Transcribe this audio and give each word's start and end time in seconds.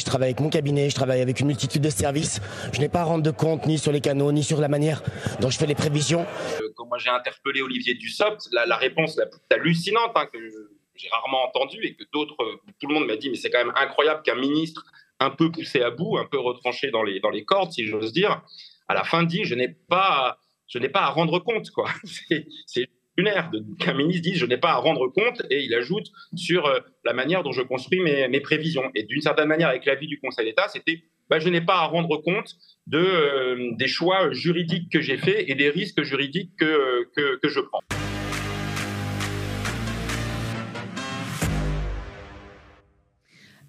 je 0.00 0.04
travaille 0.04 0.28
avec 0.28 0.40
mon 0.40 0.48
cabinet, 0.48 0.90
je 0.90 0.94
travaille 0.94 1.20
avec 1.20 1.40
une 1.40 1.46
multitude 1.46 1.82
de 1.82 1.90
services. 1.90 2.40
Je 2.72 2.80
n'ai 2.80 2.88
pas 2.88 3.00
à 3.00 3.04
rendre 3.04 3.22
de 3.22 3.30
compte 3.30 3.66
ni 3.66 3.78
sur 3.78 3.92
les 3.92 4.00
canaux, 4.00 4.32
ni 4.32 4.42
sur 4.42 4.60
la 4.60 4.68
manière 4.68 5.02
dont 5.40 5.50
je 5.50 5.58
fais 5.58 5.66
les 5.66 5.74
prévisions. 5.74 6.26
Euh, 6.60 6.68
quand 6.74 6.86
moi 6.86 6.98
j'ai 6.98 7.10
interpellé 7.10 7.62
Olivier 7.62 7.94
Dussopt, 7.94 8.48
la, 8.52 8.66
la 8.66 8.76
réponse 8.76 9.16
la 9.16 9.26
plus 9.26 9.40
hallucinante 9.50 10.12
hein, 10.14 10.26
que 10.32 10.38
j'ai 10.96 11.08
rarement 11.10 11.44
entendue 11.44 11.84
et 11.84 11.94
que 11.94 12.04
d'autres, 12.12 12.36
tout 12.80 12.88
le 12.88 12.94
monde 12.94 13.06
m'a 13.06 13.16
dit, 13.16 13.30
mais 13.30 13.36
c'est 13.36 13.50
quand 13.50 13.64
même 13.64 13.74
incroyable 13.76 14.22
qu'un 14.22 14.34
ministre 14.34 14.84
un 15.18 15.30
peu 15.30 15.50
poussé 15.50 15.82
à 15.82 15.90
bout, 15.90 16.16
un 16.16 16.24
peu 16.24 16.38
retranché 16.38 16.90
dans 16.90 17.02
les, 17.02 17.20
dans 17.20 17.30
les 17.30 17.44
cordes, 17.44 17.72
si 17.72 17.86
j'ose 17.86 18.12
dire, 18.12 18.42
à 18.88 18.94
la 18.94 19.04
fin 19.04 19.22
dit, 19.22 19.44
je 19.44 19.54
n'ai 19.54 19.68
pas, 19.68 20.38
pas 20.92 21.00
à 21.02 21.10
rendre 21.10 21.38
compte. 21.38 21.70
quoi. 21.70 21.90
C'est 22.66 22.88
lunaire 23.20 23.50
qu'un 23.78 23.94
ministre 23.94 24.22
dise, 24.22 24.38
je 24.38 24.46
n'ai 24.46 24.56
pas 24.56 24.70
à 24.70 24.76
rendre 24.76 25.08
compte, 25.08 25.42
et 25.50 25.62
il 25.62 25.74
ajoute 25.74 26.06
sur 26.34 26.66
euh, 26.66 26.78
la 27.04 27.12
manière 27.12 27.42
dont 27.42 27.52
je 27.52 27.62
construis 27.62 28.00
mes, 28.00 28.40
prévisions. 28.40 28.90
Et 28.94 29.02
d'une 29.04 29.20
certaine 29.20 29.48
manière, 29.48 29.68
avec 29.68 29.84
l'avis 29.84 30.06
du 30.06 30.18
Conseil 30.18 30.46
d'État, 30.46 30.68
c'était, 30.68 31.02
bah, 31.28 31.38
je 31.38 31.48
n'ai 31.48 31.60
pas 31.60 31.76
à 31.76 31.86
rendre 31.86 32.16
compte 32.16 32.56
euh, 32.94 33.70
des 33.76 33.88
choix 33.88 34.32
juridiques 34.32 34.90
que 34.90 35.00
j'ai 35.00 35.18
faits 35.18 35.44
et 35.46 35.54
des 35.54 35.70
risques 35.70 36.02
juridiques 36.02 36.52
que, 36.58 37.04
que 37.14 37.48
je 37.48 37.60
prends. 37.60 37.80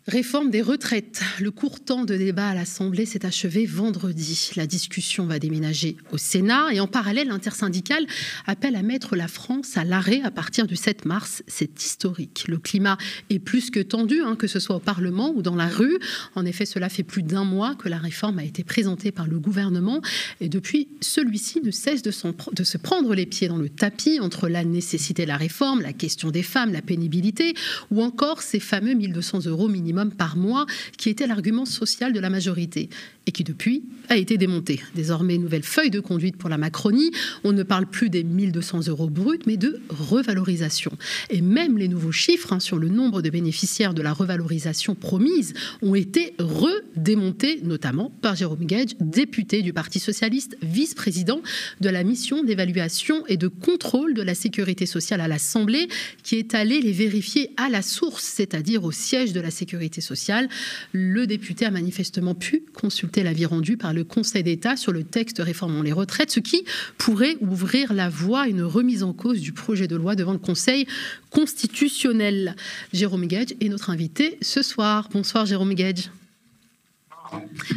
Réforme 0.07 0.49
des 0.49 0.63
retraites. 0.63 1.21
Le 1.39 1.51
court 1.51 1.79
temps 1.79 2.05
de 2.05 2.15
débat 2.15 2.47
à 2.47 2.55
l'Assemblée 2.55 3.05
s'est 3.05 3.23
achevé 3.23 3.67
vendredi. 3.67 4.49
La 4.55 4.65
discussion 4.65 5.27
va 5.27 5.37
déménager 5.37 5.95
au 6.11 6.17
Sénat 6.17 6.73
et 6.73 6.79
en 6.79 6.87
parallèle, 6.87 7.27
l'intersyndicale 7.27 8.07
appelle 8.47 8.75
à 8.75 8.81
mettre 8.81 9.15
la 9.15 9.27
France 9.27 9.77
à 9.77 9.83
l'arrêt 9.83 10.21
à 10.23 10.31
partir 10.31 10.65
du 10.65 10.75
7 10.75 11.05
mars. 11.05 11.43
C'est 11.45 11.83
historique. 11.83 12.45
Le 12.47 12.57
climat 12.57 12.97
est 13.29 13.37
plus 13.37 13.69
que 13.69 13.79
tendu, 13.79 14.21
hein, 14.21 14.35
que 14.35 14.47
ce 14.47 14.59
soit 14.59 14.77
au 14.77 14.79
Parlement 14.79 15.33
ou 15.35 15.43
dans 15.43 15.55
la 15.55 15.67
rue. 15.67 15.99
En 16.33 16.45
effet, 16.45 16.65
cela 16.65 16.89
fait 16.89 17.03
plus 17.03 17.21
d'un 17.21 17.43
mois 17.43 17.75
que 17.75 17.87
la 17.87 17.99
réforme 17.99 18.39
a 18.39 18.43
été 18.43 18.63
présentée 18.63 19.11
par 19.11 19.27
le 19.27 19.39
gouvernement 19.39 20.01
et 20.39 20.49
depuis, 20.49 20.87
celui-ci 21.01 21.61
ne 21.61 21.69
cesse 21.69 22.01
de, 22.01 22.11
de 22.53 22.63
se 22.63 22.77
prendre 22.79 23.13
les 23.13 23.27
pieds 23.27 23.49
dans 23.49 23.57
le 23.59 23.69
tapis 23.69 24.19
entre 24.19 24.49
la 24.49 24.63
nécessité 24.63 25.25
de 25.25 25.27
la 25.27 25.37
réforme, 25.37 25.81
la 25.81 25.93
question 25.93 26.31
des 26.31 26.43
femmes, 26.43 26.73
la 26.73 26.81
pénibilité 26.81 27.53
ou 27.91 28.01
encore 28.01 28.41
ces 28.41 28.59
fameux 28.59 28.95
1200 28.95 29.45
euros 29.45 29.67
minimum 29.67 29.90
par 30.17 30.37
mois, 30.37 30.65
qui 30.97 31.09
était 31.09 31.27
l'argument 31.27 31.65
social 31.65 32.13
de 32.13 32.19
la 32.19 32.29
majorité 32.29 32.89
et 33.27 33.31
qui 33.31 33.43
depuis 33.43 33.83
a 34.09 34.17
été 34.17 34.37
démonté. 34.37 34.81
Désormais, 34.95 35.37
nouvelle 35.37 35.63
feuille 35.63 35.89
de 35.89 35.99
conduite 35.99 36.37
pour 36.37 36.49
la 36.49 36.57
Macronie. 36.57 37.11
On 37.43 37.51
ne 37.51 37.63
parle 37.63 37.85
plus 37.85 38.09
des 38.09 38.23
1200 38.23 38.87
euros 38.87 39.09
bruts, 39.09 39.39
mais 39.45 39.57
de 39.57 39.79
revalorisation. 39.89 40.91
Et 41.29 41.41
même 41.41 41.77
les 41.77 41.87
nouveaux 41.87 42.11
chiffres 42.11 42.53
hein, 42.53 42.59
sur 42.59 42.77
le 42.77 42.89
nombre 42.89 43.21
de 43.21 43.29
bénéficiaires 43.29 43.93
de 43.93 44.01
la 44.01 44.13
revalorisation 44.13 44.95
promise 44.95 45.53
ont 45.81 45.95
été 45.95 46.33
redémontés, 46.39 47.61
notamment 47.63 48.11
par 48.21 48.35
Jérôme 48.35 48.65
Gage, 48.65 48.95
député 48.99 49.61
du 49.61 49.71
Parti 49.71 49.99
socialiste, 49.99 50.57
vice-président 50.61 51.41
de 51.79 51.89
la 51.89 52.03
mission 52.03 52.43
d'évaluation 52.43 53.25
et 53.27 53.37
de 53.37 53.47
contrôle 53.47 54.13
de 54.13 54.21
la 54.21 54.35
sécurité 54.35 54.85
sociale 54.85 55.21
à 55.21 55.27
l'Assemblée, 55.27 55.87
qui 56.23 56.37
est 56.37 56.55
allé 56.55 56.81
les 56.81 56.91
vérifier 56.91 57.51
à 57.57 57.69
la 57.69 57.81
source, 57.81 58.23
c'est-à-dire 58.23 58.83
au 58.83 58.91
siège 58.91 59.31
de 59.31 59.39
la 59.41 59.51
sécurité 59.51 59.80
sociale. 60.01 60.47
Le 60.91 61.25
député 61.25 61.65
a 61.65 61.71
manifestement 61.71 62.35
pu 62.35 62.63
consulter 62.73 63.23
l'avis 63.23 63.45
rendu 63.45 63.77
par 63.77 63.93
le 63.93 64.03
Conseil 64.03 64.43
d'État 64.43 64.75
sur 64.75 64.91
le 64.91 65.03
texte 65.03 65.39
réformant 65.39 65.81
les 65.81 65.91
retraites, 65.91 66.31
ce 66.31 66.39
qui 66.39 66.63
pourrait 66.97 67.37
ouvrir 67.41 67.93
la 67.93 68.09
voie 68.09 68.41
à 68.41 68.47
une 68.47 68.63
remise 68.63 69.03
en 69.03 69.13
cause 69.13 69.41
du 69.41 69.53
projet 69.53 69.87
de 69.87 69.95
loi 69.95 70.15
devant 70.15 70.33
le 70.33 70.39
Conseil 70.39 70.85
constitutionnel. 71.31 72.55
Jérôme 72.93 73.25
Gage 73.25 73.55
est 73.59 73.69
notre 73.69 73.89
invité 73.89 74.37
ce 74.41 74.61
soir. 74.61 75.09
Bonsoir 75.11 75.45
Jérôme 75.45 75.73
Gage. 75.73 76.09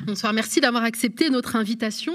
Bonsoir, 0.07 0.33
merci 0.33 0.61
d'avoir 0.61 0.83
accepté 0.83 1.31
notre 1.31 1.57
invitation. 1.57 2.15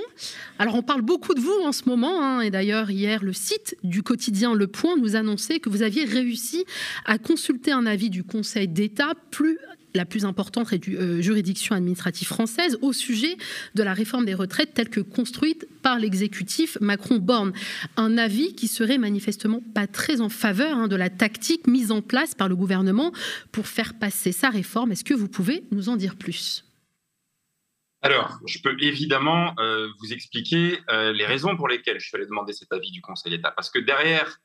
Alors, 0.58 0.76
on 0.76 0.81
parle 0.81 1.02
beaucoup 1.02 1.34
de 1.34 1.40
vous 1.40 1.62
en 1.64 1.72
ce 1.72 1.88
moment, 1.88 2.22
hein, 2.22 2.42
et 2.42 2.52
d'ailleurs, 2.52 2.92
hier, 2.92 3.24
le 3.24 3.34
site 3.34 3.78
du 3.84 4.03
quotidien 4.03 4.53
Le 4.53 4.68
Point 4.68 4.97
nous 4.97 5.16
annonçait 5.16 5.59
que 5.59 5.69
vous 5.69 5.81
aviez 5.81 6.03
réussi 6.03 6.66
à 7.06 7.18
consulter 7.18 7.72
un 7.72 7.86
avis 7.86 8.09
du 8.09 8.24
Conseil 8.24 8.68
d'État 8.68 9.13
plus 9.31 9.58
la 9.94 10.05
plus 10.05 10.25
importante 10.25 10.67
euh, 10.73 11.22
juridiction 11.22 11.75
administrative 11.75 12.27
française 12.27 12.77
au 12.81 12.94
sujet 12.94 13.38
de 13.75 13.83
la 13.83 13.94
réforme 13.94 14.25
des 14.25 14.33
retraites 14.33 14.73
telle 14.73 14.89
que 14.89 15.00
construite 15.00 15.67
par 15.81 16.00
l'exécutif 16.00 16.77
Macron-Borne. 16.81 17.53
Un 17.97 18.17
avis 18.17 18.55
qui 18.55 18.67
serait 18.67 18.97
manifestement 18.97 19.61
pas 19.73 19.88
très 19.88 20.22
en 20.22 20.29
faveur 20.29 20.77
hein, 20.77 20.88
de 20.88 20.95
la 20.95 21.09
tactique 21.09 21.67
mise 21.67 21.91
en 21.91 22.01
place 22.01 22.35
par 22.35 22.50
le 22.50 22.55
gouvernement 22.55 23.11
pour 23.51 23.67
faire 23.67 23.97
passer 23.97 24.31
sa 24.31 24.50
réforme. 24.50 24.91
Est-ce 24.91 25.03
que 25.03 25.13
vous 25.13 25.27
pouvez 25.27 25.63
nous 25.72 25.89
en 25.89 25.95
dire 25.95 26.16
plus? 26.16 26.66
Alors, 28.01 28.39
je 28.47 28.59
peux 28.59 28.77
évidemment 28.81 29.53
euh, 29.59 29.88
vous 30.00 30.13
expliquer 30.13 30.79
euh, 30.89 31.11
les 31.11 31.25
raisons 31.25 31.57
pour 31.57 31.67
lesquelles 31.67 32.00
je 32.00 32.07
suis 32.07 32.17
demander 32.17 32.53
cet 32.53 32.71
avis 32.71 32.91
du 32.91 33.01
Conseil 33.01 33.31
d'État. 33.31 33.51
Parce 33.51 33.69
que 33.69 33.79
derrière 33.79 34.39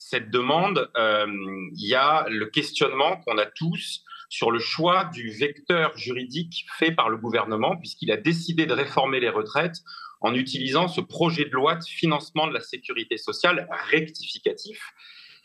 cette 0.00 0.30
demande, 0.30 0.88
il 0.96 1.88
y 1.88 1.94
a 1.96 2.26
le 2.28 2.46
questionnement 2.46 3.16
qu'on 3.26 3.36
a 3.36 3.46
tous 3.46 4.04
sur 4.28 4.50
le 4.50 4.58
choix 4.58 5.04
du 5.06 5.30
vecteur 5.30 5.96
juridique 5.96 6.66
fait 6.78 6.92
par 6.92 7.08
le 7.08 7.16
gouvernement, 7.16 7.76
puisqu'il 7.76 8.12
a 8.12 8.16
décidé 8.16 8.66
de 8.66 8.72
réformer 8.72 9.20
les 9.20 9.30
retraites 9.30 9.82
en 10.20 10.34
utilisant 10.34 10.88
ce 10.88 11.00
projet 11.00 11.44
de 11.44 11.50
loi 11.50 11.76
de 11.76 11.84
financement 11.84 12.46
de 12.46 12.52
la 12.52 12.60
sécurité 12.60 13.16
sociale 13.16 13.68
rectificatif. 13.90 14.92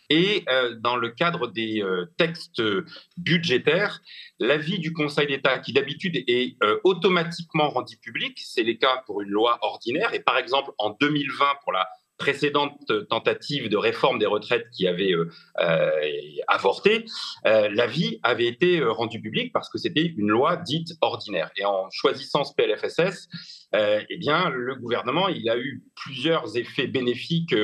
Et 0.09 0.43
euh, 0.49 0.75
dans 0.79 0.97
le 0.97 1.09
cadre 1.09 1.47
des 1.47 1.81
euh, 1.81 2.05
textes 2.17 2.61
budgétaires, 3.17 4.01
l'avis 4.37 4.79
du 4.79 4.91
Conseil 4.91 5.27
d'État, 5.27 5.59
qui 5.59 5.71
d'habitude 5.71 6.23
est 6.27 6.57
euh, 6.61 6.77
automatiquement 6.83 7.69
rendu 7.69 7.97
public, 7.97 8.39
c'est 8.43 8.63
le 8.63 8.73
cas 8.73 9.01
pour 9.05 9.21
une 9.21 9.29
loi 9.29 9.59
ordinaire, 9.61 10.13
et 10.13 10.19
par 10.19 10.37
exemple 10.37 10.71
en 10.77 10.89
2020 10.99 11.45
pour 11.63 11.71
la 11.71 11.87
précédente 12.17 12.79
tentative 13.09 13.69
de 13.69 13.77
réforme 13.77 14.19
des 14.19 14.25
retraites 14.25 14.69
qui 14.71 14.87
avait 14.87 15.13
euh, 15.13 15.29
euh, 15.59 15.89
avorté, 16.47 17.05
euh, 17.45 17.69
l'avis 17.71 18.19
avait 18.23 18.47
été 18.47 18.83
rendu 18.83 19.19
public 19.19 19.51
parce 19.51 19.69
que 19.69 19.77
c'était 19.77 20.05
une 20.05 20.29
loi 20.29 20.57
dite 20.57 20.93
ordinaire. 21.01 21.51
Et 21.57 21.65
en 21.65 21.89
choisissant 21.91 22.43
ce 22.43 22.53
PLFSS, 22.53 23.27
eh 23.75 24.17
bien, 24.17 24.49
le 24.49 24.75
gouvernement, 24.75 25.27
il 25.29 25.49
a 25.49 25.57
eu 25.57 25.83
plusieurs 25.95 26.57
effets 26.57 26.87
bénéfiques 26.87 27.55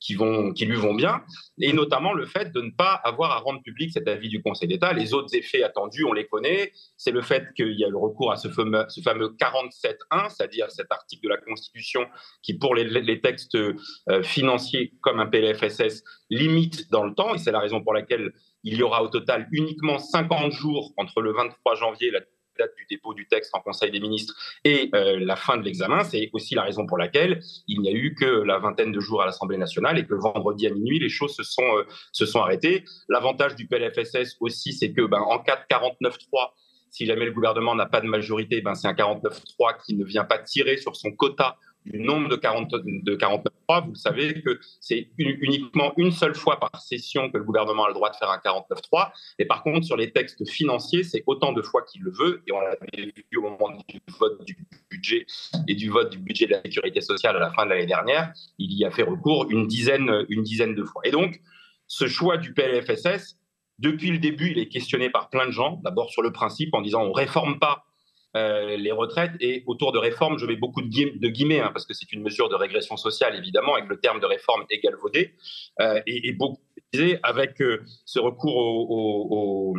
qui, 0.00 0.14
vont, 0.14 0.52
qui 0.52 0.64
lui 0.64 0.76
vont 0.76 0.94
bien, 0.94 1.22
et 1.60 1.72
notamment 1.72 2.14
le 2.14 2.24
fait 2.24 2.52
de 2.52 2.60
ne 2.60 2.70
pas 2.70 2.94
avoir 3.04 3.32
à 3.32 3.38
rendre 3.40 3.60
public 3.62 3.90
cet 3.92 4.08
avis 4.08 4.28
du 4.28 4.42
Conseil 4.42 4.68
d'État. 4.68 4.92
Les 4.92 5.12
autres 5.12 5.34
effets 5.34 5.62
attendus, 5.62 6.04
on 6.04 6.12
les 6.12 6.26
connaît. 6.26 6.72
C'est 6.96 7.10
le 7.10 7.22
fait 7.22 7.48
qu'il 7.54 7.78
y 7.78 7.84
a 7.84 7.88
le 7.88 7.96
recours 7.96 8.32
à 8.32 8.36
ce 8.36 8.48
fameux, 8.48 8.84
ce 8.88 9.00
fameux 9.00 9.36
47.1, 9.38 10.30
c'est-à-dire 10.30 10.70
cet 10.70 10.90
article 10.90 11.24
de 11.24 11.28
la 11.28 11.36
Constitution 11.38 12.06
qui, 12.42 12.54
pour 12.54 12.74
les, 12.74 13.20
textes 13.20 13.56
euh, 13.56 14.22
financier 14.22 14.94
comme 15.02 15.20
un 15.20 15.26
PLFSS 15.26 16.02
limite 16.30 16.90
dans 16.90 17.04
le 17.04 17.14
temps, 17.14 17.34
et 17.34 17.38
c'est 17.38 17.52
la 17.52 17.60
raison 17.60 17.82
pour 17.82 17.92
laquelle 17.92 18.32
il 18.62 18.76
y 18.76 18.82
aura 18.82 19.02
au 19.02 19.08
total 19.08 19.48
uniquement 19.52 19.98
50 19.98 20.52
jours 20.52 20.92
entre 20.96 21.20
le 21.20 21.32
23 21.32 21.74
janvier, 21.74 22.10
la 22.10 22.20
date 22.60 22.74
du 22.76 22.86
dépôt 22.88 23.14
du 23.14 23.26
texte 23.26 23.54
en 23.54 23.60
Conseil 23.60 23.90
des 23.90 24.00
ministres, 24.00 24.34
et 24.64 24.90
euh, 24.94 25.18
la 25.20 25.36
fin 25.36 25.56
de 25.56 25.62
l'examen. 25.62 26.04
C'est 26.04 26.30
aussi 26.32 26.54
la 26.54 26.62
raison 26.62 26.86
pour 26.86 26.98
laquelle 26.98 27.40
il 27.66 27.80
n'y 27.80 27.88
a 27.88 27.92
eu 27.92 28.14
que 28.14 28.24
la 28.24 28.58
vingtaine 28.58 28.92
de 28.92 29.00
jours 29.00 29.22
à 29.22 29.26
l'Assemblée 29.26 29.58
nationale 29.58 29.98
et 29.98 30.06
que 30.06 30.14
vendredi 30.14 30.66
à 30.66 30.70
minuit, 30.70 30.98
les 30.98 31.08
choses 31.08 31.34
se 31.34 31.42
sont, 31.42 31.76
euh, 31.76 31.84
se 32.12 32.26
sont 32.26 32.40
arrêtées. 32.40 32.84
L'avantage 33.08 33.56
du 33.56 33.66
PLFSS 33.66 34.36
aussi, 34.40 34.72
c'est 34.72 34.92
que 34.92 35.02
ben, 35.02 35.20
en 35.20 35.38
cas 35.38 35.56
de 35.56 35.74
49.3, 35.74 36.50
si 36.90 37.06
jamais 37.06 37.24
le 37.24 37.32
gouvernement 37.32 37.74
n'a 37.74 37.86
pas 37.86 38.00
de 38.00 38.06
majorité, 38.06 38.60
ben 38.60 38.74
c'est 38.74 38.88
un 38.88 38.92
49.3 38.92 39.76
qui 39.84 39.94
ne 39.94 40.04
vient 40.04 40.24
pas 40.24 40.38
tirer 40.38 40.76
sur 40.76 40.96
son 40.96 41.12
quota 41.12 41.56
du 41.86 42.00
nombre 42.00 42.28
de, 42.28 42.36
40, 42.36 42.70
de 42.70 43.16
49.3, 43.16 43.88
vous 43.88 43.94
savez 43.94 44.42
que 44.42 44.60
c'est 44.80 45.08
uniquement 45.18 45.92
une 45.96 46.10
seule 46.10 46.34
fois 46.34 46.60
par 46.60 46.80
session 46.80 47.30
que 47.30 47.38
le 47.38 47.44
gouvernement 47.44 47.84
a 47.84 47.88
le 47.88 47.94
droit 47.94 48.10
de 48.10 48.16
faire 48.16 48.30
un 48.30 48.38
49.3. 48.38 49.10
Et 49.38 49.44
par 49.44 49.62
contre, 49.62 49.86
sur 49.86 49.96
les 49.96 50.12
textes 50.12 50.48
financiers, 50.48 51.02
c'est 51.02 51.22
autant 51.26 51.52
de 51.52 51.62
fois 51.62 51.82
qu'il 51.82 52.02
le 52.02 52.10
veut. 52.10 52.42
Et 52.46 52.52
on 52.52 52.60
l'avait 52.60 53.12
vu 53.30 53.38
au 53.38 53.42
moment 53.42 53.70
du 53.88 54.00
vote 54.18 54.44
du 54.44 54.56
budget 54.90 55.26
et 55.68 55.74
du 55.74 55.88
vote 55.88 56.10
du 56.10 56.18
budget 56.18 56.46
de 56.46 56.52
la 56.52 56.62
sécurité 56.62 57.00
sociale 57.00 57.36
à 57.36 57.40
la 57.40 57.50
fin 57.52 57.64
de 57.64 57.70
l'année 57.70 57.86
dernière. 57.86 58.32
Il 58.58 58.72
y 58.72 58.84
a 58.84 58.90
fait 58.90 59.02
recours 59.02 59.46
une 59.50 59.66
dizaine, 59.66 60.26
une 60.28 60.42
dizaine 60.42 60.74
de 60.74 60.84
fois. 60.84 61.02
Et 61.04 61.10
donc, 61.10 61.40
ce 61.86 62.06
choix 62.06 62.36
du 62.36 62.52
PLFSS, 62.52 63.38
depuis 63.78 64.10
le 64.10 64.18
début, 64.18 64.50
il 64.50 64.58
est 64.58 64.68
questionné 64.68 65.08
par 65.08 65.30
plein 65.30 65.46
de 65.46 65.52
gens. 65.52 65.80
D'abord 65.82 66.10
sur 66.10 66.22
le 66.22 66.32
principe 66.32 66.74
en 66.74 66.82
disant 66.82 67.02
on 67.02 67.12
réforme 67.12 67.58
pas 67.58 67.84
euh, 68.36 68.76
les 68.76 68.92
retraites. 68.92 69.32
Et 69.40 69.64
autour 69.66 69.90
de 69.90 69.98
réforme, 69.98 70.38
je 70.38 70.46
mets 70.46 70.54
beaucoup 70.54 70.82
de, 70.82 70.88
guillemets, 71.28 71.60
hein, 71.60 71.70
parce 71.72 71.84
que 71.84 71.94
c'est 71.94 72.12
une 72.12 72.22
mesure 72.22 72.48
de 72.48 72.54
régression 72.54 72.96
sociale, 72.96 73.34
évidemment, 73.36 73.74
avec 73.74 73.88
le 73.88 73.98
terme 73.98 74.20
de 74.20 74.26
réforme 74.26 74.64
égal 74.70 74.94
vaudé. 74.94 75.34
Euh, 75.80 76.00
et, 76.06 76.32
beaucoup 76.32 76.60
avec 77.22 77.60
euh, 77.60 77.84
ce 78.04 78.18
recours 78.18 78.56
au, 78.56 79.74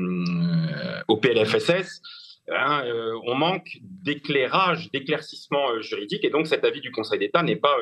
au, 1.07 1.18
PLFSS, 1.18 2.01
hein, 2.50 2.83
on 3.25 3.36
manque 3.36 3.80
d'éclairage, 3.81 4.89
d'éclaircissement 4.92 5.81
juridique. 5.81 6.24
Et 6.24 6.30
donc, 6.30 6.48
cet 6.48 6.63
avis 6.63 6.81
du 6.81 6.92
Conseil 6.92 7.19
d'État 7.19 7.44
n'était 7.44 7.59
pas, 7.59 7.77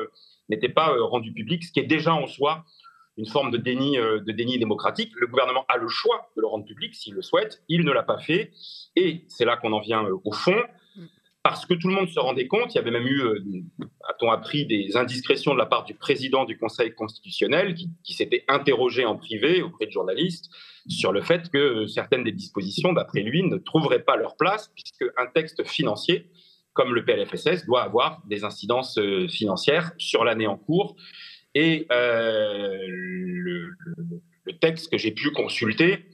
pas 0.74 0.96
rendu 1.00 1.32
public, 1.32 1.64
ce 1.64 1.72
qui 1.72 1.80
est 1.80 1.84
déjà 1.84 2.12
en 2.12 2.26
soi 2.26 2.64
une 3.20 3.26
forme 3.26 3.50
de 3.50 3.58
déni, 3.58 3.98
de 3.98 4.32
déni 4.32 4.58
démocratique. 4.58 5.12
Le 5.16 5.26
gouvernement 5.26 5.64
a 5.68 5.76
le 5.76 5.88
choix 5.88 6.30
de 6.36 6.40
le 6.40 6.48
rendre 6.48 6.64
public 6.64 6.94
s'il 6.94 7.14
le 7.14 7.22
souhaite. 7.22 7.62
Il 7.68 7.84
ne 7.84 7.92
l'a 7.92 8.02
pas 8.02 8.18
fait. 8.18 8.50
Et 8.96 9.24
c'est 9.28 9.44
là 9.44 9.56
qu'on 9.56 9.72
en 9.72 9.80
vient 9.80 10.04
au 10.24 10.32
fond 10.32 10.60
parce 11.42 11.64
que 11.64 11.74
tout 11.74 11.88
le 11.88 11.94
monde 11.94 12.08
se 12.08 12.20
rendait 12.20 12.46
compte, 12.46 12.74
il 12.74 12.76
y 12.76 12.80
avait 12.80 12.90
même 12.90 13.06
eu, 13.06 13.20
euh, 13.22 13.42
a-t-on 14.08 14.30
appris, 14.30 14.66
des 14.66 14.96
indiscrétions 14.96 15.54
de 15.54 15.58
la 15.58 15.66
part 15.66 15.84
du 15.84 15.94
président 15.94 16.44
du 16.44 16.58
Conseil 16.58 16.94
constitutionnel 16.94 17.74
qui, 17.74 18.12
s'était 18.12 18.44
interrogé 18.48 19.06
en 19.06 19.16
privé 19.16 19.62
auprès 19.62 19.86
de 19.86 19.90
journalistes 19.90 20.50
sur 20.88 21.12
le 21.12 21.22
fait 21.22 21.48
que 21.50 21.86
certaines 21.86 22.24
des 22.24 22.32
dispositions, 22.32 22.92
d'après 22.92 23.22
lui, 23.22 23.42
ne 23.42 23.56
trouveraient 23.56 24.02
pas 24.02 24.16
leur 24.16 24.36
place, 24.36 24.70
puisque 24.74 25.10
un 25.16 25.26
texte 25.26 25.66
financier, 25.66 26.26
comme 26.74 26.94
le 26.94 27.04
PLFSS, 27.04 27.64
doit 27.64 27.82
avoir 27.82 28.20
des 28.26 28.44
incidences 28.44 28.98
euh, 28.98 29.26
financières 29.28 29.92
sur 29.96 30.24
l'année 30.24 30.46
en 30.46 30.58
cours. 30.58 30.96
Et 31.54 31.86
euh, 31.90 32.78
le, 32.88 33.76
texte 34.60 34.90
que 34.90 34.98
j'ai 34.98 35.12
pu 35.12 35.30
consulter 35.30 36.04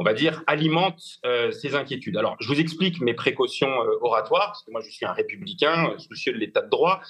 on 0.00 0.02
va 0.02 0.14
dire, 0.14 0.42
alimente 0.46 1.18
euh, 1.26 1.50
ces 1.50 1.74
inquiétudes. 1.74 2.16
Alors, 2.16 2.34
je 2.40 2.48
vous 2.48 2.58
explique 2.58 3.02
mes 3.02 3.12
précautions 3.12 3.68
euh, 3.68 3.98
oratoires, 4.00 4.46
parce 4.46 4.64
que 4.64 4.70
moi, 4.70 4.80
je 4.80 4.90
suis 4.90 5.04
un 5.04 5.12
républicain, 5.12 5.90
euh, 5.90 5.98
soucieux 5.98 6.32
de 6.32 6.38
l'état 6.38 6.62
de 6.62 6.70
droit. 6.70 7.02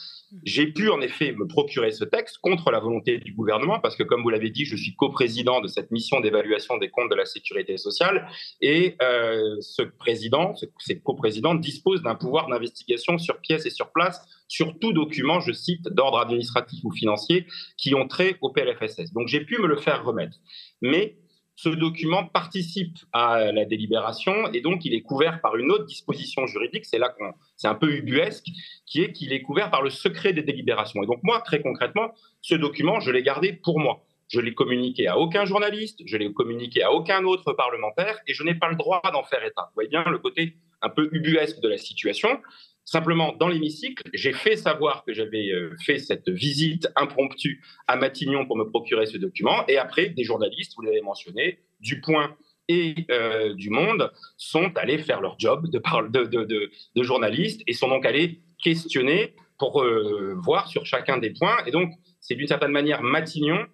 J'ai 0.43 0.67
pu, 0.67 0.91
en 0.91 1.01
effet, 1.01 1.31
me 1.31 1.47
procurer 1.47 1.93
ce 1.93 2.03
texte 2.03 2.39
contre 2.39 2.73
la 2.73 2.81
volonté 2.81 3.19
du 3.19 3.33
gouvernement, 3.33 3.79
parce 3.79 3.95
que, 3.95 4.03
comme 4.03 4.25
vous 4.25 4.31
l'avez 4.31 4.51
dit, 4.51 4.65
je 4.65 4.75
suis 4.75 4.97
coprésident 4.97 5.61
de 5.61 5.69
cette 5.69 5.93
mission 5.93 6.19
d'évaluation 6.19 6.79
des 6.79 6.91
comptes 6.91 7.11
de 7.11 7.15
la 7.15 7.27
sécurité 7.27 7.77
sociale, 7.77 8.29
et 8.61 8.97
ce 9.01 9.83
président, 9.83 10.55
ces 10.79 10.99
coprésidents, 11.01 11.55
disposent 11.55 12.03
d'un 12.03 12.17
pouvoir 12.17 12.49
d'investigation 12.49 13.19
sur 13.19 13.39
pièce 13.41 13.67
et 13.67 13.71
sur 13.71 13.93
place 13.93 14.21
sur 14.49 14.79
tout 14.81 14.93
document, 14.93 15.39
je 15.39 15.53
cite, 15.53 15.89
d'ordre 15.89 16.19
administratif 16.19 16.81
ou 16.83 16.91
financier 16.91 17.47
qui 17.77 17.95
ont 17.95 18.09
trait 18.09 18.37
au 18.41 18.51
PLFSS. 18.51 19.13
Donc, 19.13 19.29
j'ai 19.29 19.45
pu 19.45 19.59
me 19.59 19.69
le 19.69 19.77
faire 19.77 20.05
remettre. 20.05 20.37
Mais 20.83 21.17
ce 21.63 21.69
document 21.69 22.25
participe 22.25 22.97
à 23.13 23.53
la 23.53 23.67
délibération 23.67 24.51
et 24.55 24.63
donc 24.63 24.87
il 24.87 24.95
est 24.95 25.03
couvert 25.03 25.43
par 25.43 25.57
une 25.57 25.71
autre 25.71 25.85
disposition 25.85 26.47
juridique, 26.47 26.87
c'est 26.87 26.97
là 26.97 27.11
qu'on, 27.11 27.35
c'est 27.57 27.69
un 27.69 27.75
peu 27.75 27.93
ubuesque, 27.93 28.47
qui 28.87 29.03
est 29.03 29.13
qu'il 29.13 29.35
est 29.35 29.43
couvert 29.43 29.71
par 29.71 29.83
le 29.83 29.91
secret 29.91 30.33
des 30.33 30.43
délibérations. 30.43 31.03
Et 31.03 31.07
donc 31.07 31.23
moi, 31.23 31.43
très 31.43 31.61
concrètement, 31.61 32.15
ce 32.41 32.55
document, 32.55 33.01
je 33.01 33.11
l'ai 33.11 33.23
gardé 33.23 33.53
pour 33.53 33.79
moi. 33.79 34.07
Je 34.29 34.41
l'ai 34.41 34.55
communiqué 34.55 35.07
à 35.07 35.19
aucun 35.19 35.45
journaliste, 35.45 36.01
je 36.07 36.17
l'ai 36.17 36.33
communiqué 36.33 36.83
à 36.83 36.93
aucun 36.93 37.25
autre 37.25 37.53
parlementaire 37.53 38.19
et 38.27 38.33
je 38.33 38.43
n'ai 38.43 38.55
pas 38.55 38.71
le 38.71 38.77
droit 38.77 39.03
d'en 39.13 39.25
faire 39.25 39.45
état. 39.45 39.65
Vous 39.67 39.75
voyez 39.75 39.91
bien 39.91 40.05
le 40.05 40.19
côté 40.19 40.57
un 40.81 40.89
peu 40.89 41.11
ubuesque 41.13 41.61
de 41.61 41.69
la 41.69 41.77
situation. 41.77 42.41
Simplement, 42.85 43.35
dans 43.39 43.49
l'hémicycle, 43.49 44.03
j'ai 44.15 44.33
fait 44.33 44.57
savoir 44.57 45.05
que 45.05 45.13
j'avais 45.13 45.51
euh, 45.51 45.77
fait 45.85 45.99
cette 45.99 46.29
visite 46.29 46.89
impromptue 46.97 47.63
à 47.87 47.97
Matignon 47.97 48.47
pour 48.47 48.57
me 48.57 48.65
procurer 48.65 49.07
ce 49.07 49.17
document. 49.17 49.65
Et 49.69 49.79
après, 49.79 50.09
des 50.09 50.25
journalistes, 50.25 50.73
vous 50.77 50.83
l'avez 50.83 51.03
mentionné, 51.03 51.61
du 51.81 52.01
Point 52.01 52.35
et 52.69 52.95
euh, 53.11 53.55
du 53.55 53.71
Monde, 53.71 54.11
sont 54.37 54.73
allés 54.77 54.99
faire 54.99 55.21
leur 55.21 55.39
job 55.39 55.69
de, 55.69 55.79
de, 55.85 57.03
journalistes 57.03 57.63
et 57.67 57.75
sont 57.75 57.89
donc 57.89 58.05
allés 58.07 58.41
questionner 58.63 59.35
pour 59.59 59.83
euh, 59.83 60.35
voir 60.43 60.67
sur 60.69 60.87
chacun 60.87 61.19
des 61.19 61.31
points. 61.31 61.59
Et 61.67 61.71
donc, 61.71 61.93
c'est 62.19 62.35
d'une 62.35 62.49
certaine 62.49 62.73
manière 62.73 63.03
Matignon 63.03 63.67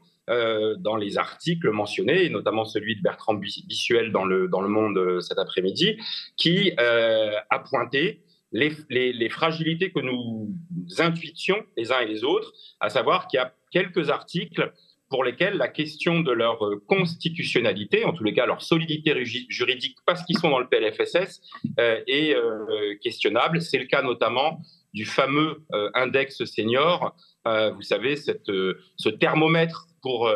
dans 0.78 0.96
les 0.96 1.18
articles 1.18 1.70
mentionnés, 1.70 2.28
notamment 2.30 2.64
celui 2.64 2.96
de 2.96 3.00
Bertrand 3.00 3.34
Bissuel 3.34 4.10
dans 4.10 4.24
le 4.24 4.68
Monde 4.68 5.20
cet 5.20 5.38
après-midi, 5.38 5.98
qui 6.36 6.72
a 6.76 7.58
pointé 7.60 8.25
les, 8.56 9.28
fragilités 9.28 9.90
que 9.90 10.00
nous 10.00 10.54
intuitions 10.98 11.62
les 11.76 11.92
uns 11.92 12.00
et 12.00 12.06
les 12.06 12.24
autres, 12.24 12.52
à 12.80 12.88
savoir 12.88 13.28
qu'il 13.28 13.38
y 13.38 13.40
a 13.40 13.52
quelques 13.70 14.10
articles 14.10 14.72
pour 15.08 15.22
lesquels 15.22 15.56
la 15.56 15.68
question 15.68 16.20
de 16.20 16.32
leur 16.32 16.64
euh, 16.66 16.82
constitutionnalité, 16.88 18.04
en 18.04 18.12
tous 18.12 18.24
les 18.24 18.34
cas 18.34 18.44
leur 18.44 18.60
solidité 18.60 19.24
juridique, 19.24 19.96
parce 20.04 20.24
qu'ils 20.24 20.38
sont 20.38 20.50
dans 20.50 20.58
le 20.58 20.66
PLFSS, 20.66 21.42
euh, 21.78 22.00
est 22.08 22.34
euh, 22.34 22.96
questionnable. 23.00 23.60
C'est 23.60 23.78
le 23.78 23.84
cas 23.84 24.02
notamment 24.02 24.60
du 24.92 25.04
fameux 25.04 25.62
index 25.92 26.42
senior, 26.46 27.14
vous 27.44 27.82
savez, 27.82 28.16
ce 28.16 29.08
thermomètre 29.10 29.88
pour 30.00 30.30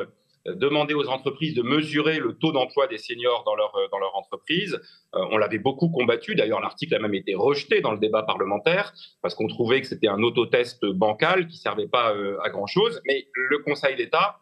demander 0.47 0.95
aux 0.95 1.09
entreprises 1.09 1.55
de 1.55 1.63
mesurer 1.63 2.19
le 2.19 2.35
taux 2.35 2.53
d'emploi 2.53 2.87
des 2.87 2.99
seniors 2.99 3.45
dans 3.45 3.55
leur, 3.55 3.75
euh, 3.77 3.89
entreprise. 4.15 4.81
Euh, 5.15 5.25
on 5.31 5.39
l'avait 5.39 5.59
beaucoup 5.59 5.89
combattu. 5.91 6.35
D'ailleurs, 6.35 6.61
l'article 6.61 6.95
a 6.95 6.99
même 6.99 7.15
été 7.15 7.35
rejeté 7.35 7.81
dans 7.81 7.93
le 7.93 7.99
débat 7.99 8.23
parlementaire 8.23 8.93
parce 9.23 9.35
qu'on 9.35 9.49
trouvait 9.49 9.81
que 9.81 9.87
c'était 9.87 10.09
un 10.09 10.23
autotest 10.23 10.85
bancal 10.85 11.47
qui 11.47 11.57
ne 11.57 11.61
servait 11.61 11.89
pas 11.89 12.15
à 12.43 12.51
grand-chose. 12.51 13.01
Mais 13.07 13.29
le 13.35 13.59
Conseil 13.59 13.97
d'État, 13.97 14.39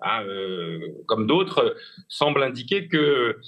hein, 0.00 0.24
comme 1.06 1.26
d'autres, 1.26 1.76
semble 2.08 2.42
indiquer 2.42 2.88
que 2.88 3.38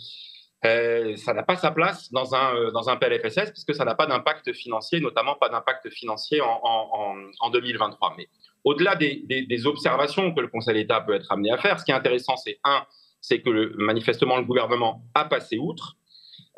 ça 0.62 1.34
n'a 1.34 1.42
pas 1.42 1.56
sa 1.56 1.70
place 1.70 2.12
dans 2.12 2.34
un, 2.34 2.70
dans 2.72 2.88
un 2.88 2.96
PLFSS 2.96 3.50
puisque 3.50 3.74
ça 3.74 3.84
n'a 3.84 3.94
pas 3.94 4.06
d'impact 4.06 4.52
financier, 4.52 5.00
notamment 5.00 5.34
pas 5.34 5.48
d'impact 5.48 5.90
financier 5.90 6.40
en, 6.40 6.60
en, 6.62 7.16
en 7.40 7.50
2023. 7.50 8.14
Mais 8.16 8.28
au-delà 8.64 8.96
des, 8.96 9.66
observations 9.66 10.32
que 10.32 10.40
le 10.40 10.48
Conseil 10.48 10.74
d'État 10.74 11.00
peut 11.00 11.14
être 11.14 11.30
amené 11.30 11.50
à 11.50 11.58
faire, 11.58 11.78
ce 11.78 11.84
qui 11.84 11.90
est 11.90 11.94
intéressant, 11.94 12.36
c'est 12.36 12.58
un, 12.64 12.84
c'est 13.20 13.40
que 13.40 13.74
manifestement 13.76 14.36
le 14.38 14.44
gouvernement 14.44 15.02
a 15.14 15.24
passé 15.24 15.58
outre 15.58 15.96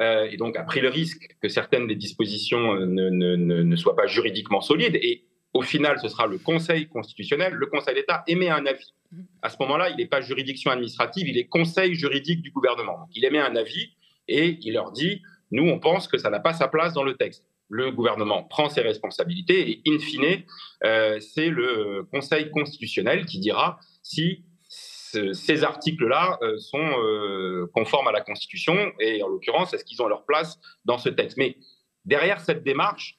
euh, 0.01 0.29
et 0.31 0.37
donc 0.37 0.57
a 0.57 0.63
pris 0.63 0.81
le 0.81 0.89
risque 0.89 1.37
que 1.41 1.49
certaines 1.49 1.87
des 1.87 1.95
dispositions 1.95 2.75
euh, 2.75 2.87
ne, 2.87 3.77
soient 3.77 3.97
pas 3.97 4.07
juridiquement 4.07 4.61
solides. 4.61 4.97
Et 4.97 5.25
au 5.53 5.63
final, 5.63 5.99
ce 6.01 6.09
sera 6.09 6.27
le 6.27 6.39
Conseil 6.39 6.89
constitutionnel, 6.89 7.53
le 7.53 7.67
Conseil 7.67 7.95
d'État 7.95 8.25
émet 8.27 8.49
un 8.49 8.65
avis. 8.67 8.95
À 9.43 9.51
ce 9.51 9.57
moment-là, 9.61 9.91
il 9.91 9.97
n'est 9.97 10.07
pas 10.07 10.23
juridiction 10.23 10.71
administrative, 10.71 11.29
il 11.29 11.37
est 11.37 11.45
Conseil 11.45 11.95
juridique 11.95 12.41
du 12.41 12.51
gouvernement. 12.51 13.09
il 13.15 13.25
émet 13.25 13.41
un 13.41 13.55
avis 13.57 13.91
et 14.29 14.59
il 14.63 14.73
leur 14.73 14.93
dit, 14.93 15.21
nous, 15.51 15.69
on 15.69 15.79
pense 15.79 16.09
que 16.09 16.17
ça 16.17 16.31
n'a 16.31 16.41
pas 16.41 16.55
sa 16.55 16.69
place 16.69 16.95
dans 16.95 17.05
le 17.05 17.15
texte 17.15 17.45
le 17.73 17.91
gouvernement 17.91 18.43
prend 18.45 18.69
ses 18.69 18.83
responsabilités 18.83 19.71
et, 19.71 19.83
in 19.87 19.99
fine, 19.99 20.43
euh, 20.85 21.19
c'est 21.21 21.49
le 21.49 22.07
Conseil 22.13 22.51
constitutionnel 22.51 23.25
qui 23.25 23.41
dira 23.41 23.81
si 24.03 24.45
ces 24.69 25.65
articles-là 25.65 26.39
euh, 26.43 26.59
sont 26.59 26.79
euh, 26.79 27.67
conformes 27.75 28.09
à 28.09 28.13
la 28.13 28.21
Constitution 28.21 28.93
et 29.01 29.23
en 29.23 29.29
l'occurrence, 29.29 29.73
est-ce 29.73 29.85
qu'ils 29.85 30.03
ont 30.03 30.07
leur 30.07 30.27
place 30.27 30.59
dans 30.85 30.99
ce 30.99 31.09
texte. 31.09 31.39
Mais 31.39 31.57
derrière 32.05 32.41
cette 32.41 32.63
démarche, 32.63 33.19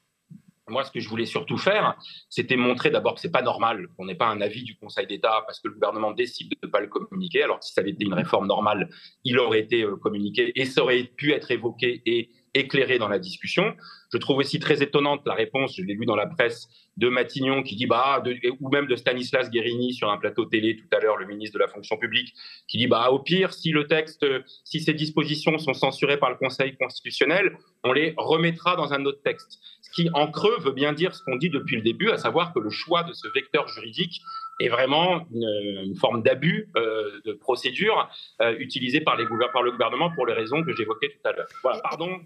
moi, 0.68 0.84
ce 0.84 0.92
que 0.92 1.00
je 1.00 1.10
voulais 1.10 1.26
surtout 1.26 1.58
faire, 1.58 1.98
c'était 2.30 2.56
montrer 2.56 2.90
d'abord 2.92 3.16
que 3.16 3.22
c'est 3.22 3.32
pas 3.32 3.42
normal 3.42 3.88
qu'on 3.98 4.06
n'ait 4.06 4.16
pas 4.16 4.28
un 4.28 4.40
avis 4.40 4.64
du 4.64 4.78
Conseil 4.78 5.08
d'État 5.08 5.44
parce 5.46 5.60
que 5.60 5.68
le 5.68 5.74
gouvernement 5.74 6.12
décide 6.12 6.50
de 6.50 6.58
ne 6.64 6.68
pas 6.70 6.80
le 6.80 6.88
communiquer. 6.88 7.44
Alors, 7.44 7.62
si 7.64 7.74
ça 7.74 7.82
avait 7.82 7.92
été 7.92 8.06
une 8.06 8.14
réforme 8.14 8.48
normale, 8.48 8.90
il 9.24 9.40
aurait 9.40 9.60
été 9.60 9.86
communiqué 10.02 10.52
et 10.56 10.66
ça 10.66 10.84
aurait 10.84 11.04
pu 11.04 11.34
être 11.34 11.52
évoqué 11.52 12.02
et 12.06 12.30
éclairé 12.54 13.00
dans 13.00 13.08
la 13.08 13.20
discussion. 13.20 13.76
Je 14.12 14.18
trouve 14.18 14.38
aussi 14.38 14.60
très 14.60 14.84
étonnante 14.84 15.22
la 15.26 15.34
réponse, 15.34 15.76
je 15.76 15.84
l'ai 15.84 15.94
lu 15.94 16.06
dans 16.06 16.16
la 16.16 16.28
presse, 16.28 16.70
de 16.98 17.10
Matignon 17.10 17.64
qui 17.64 17.76
dit, 17.76 17.88
bah, 17.88 18.24
ou 18.60 18.70
même 18.70 18.88
de 18.88 18.96
Stanislas 18.96 19.50
Guérini 19.50 19.94
sur 19.94 20.12
un 20.12 20.18
plateau 20.18 20.46
télé 20.46 20.78
tout 20.78 20.96
à 20.96 21.00
l'heure, 21.00 21.18
le 21.18 21.26
ministre 21.26 21.56
de 21.56 21.60
la 21.60 21.68
fonction 21.68 21.98
publique, 21.98 22.34
qui 22.68 22.78
dit, 22.78 22.88
bah, 22.88 23.10
au 23.10 23.20
pire, 23.20 23.54
si 23.54 23.72
le 23.72 23.88
texte, 23.88 24.26
si 24.64 24.80
ces 24.80 24.94
dispositions 24.94 25.58
sont 25.58 25.74
censurées 25.74 26.18
par 26.18 26.30
le 26.30 26.36
Conseil 26.36 26.76
constitutionnel, 26.78 27.58
on 27.84 27.94
les 27.94 28.14
remettra 28.18 28.76
dans 28.76 28.94
un 28.94 29.06
autre 29.06 29.22
texte. 29.24 29.60
Ce 29.82 29.90
qui, 29.92 30.10
en 30.14 30.30
creux, 30.30 30.60
veut 30.60 30.72
bien 30.72 30.94
dire 30.94 31.16
ce 31.16 31.24
qu'on 31.24 31.36
dit 31.36 31.50
depuis 31.50 31.76
le 31.76 31.82
début, 31.82 32.10
à 32.12 32.18
savoir 32.18 32.54
que 32.54 32.60
le 32.60 32.70
choix 32.70 33.04
de 33.04 33.14
ce 33.14 33.28
vecteur 33.34 33.68
juridique 33.68 34.22
est 34.64 34.70
vraiment 34.70 35.26
une, 35.34 35.96
forme 35.96 36.24
d'abus 36.24 36.70
euh, 36.76 37.20
de 37.26 37.34
procédure 37.34 38.10
euh, 38.42 38.56
utilisée 38.60 39.02
par, 39.02 39.16
les, 39.18 39.26
par 39.52 39.64
le 39.64 39.72
gouvernement 39.72 40.12
pour 40.12 40.26
les 40.26 40.34
raisons 40.34 40.64
que 40.64 40.74
j'évoquais 40.76 41.10
tout 41.10 41.28
à 41.28 41.34
l'heure. 41.34 41.48
Voilà, 41.62 41.80
pardon, 41.82 42.20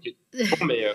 mais... 0.66 0.86
Euh, 0.86 0.92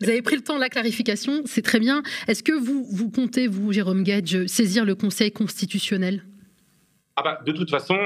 vous 0.00 0.08
avez 0.08 0.22
pris 0.22 0.34
le 0.34 0.42
temps 0.42 0.56
de 0.56 0.60
la 0.60 0.68
clarification, 0.68 1.42
c'est 1.44 1.62
très 1.62 1.78
bien. 1.78 2.02
Est-ce 2.26 2.42
que 2.42 2.52
vous, 2.52 2.84
vous 2.90 3.08
comptez, 3.08 3.46
vous, 3.46 3.72
Jérôme 3.72 4.02
Gage, 4.02 4.46
saisir 4.46 4.84
le 4.84 4.96
Conseil 4.96 5.30
constitutionnel? 5.30 6.24
Ah 7.14 7.22
bah, 7.22 7.38
De 7.46 7.52
toute 7.52 7.70
façon, 7.70 7.96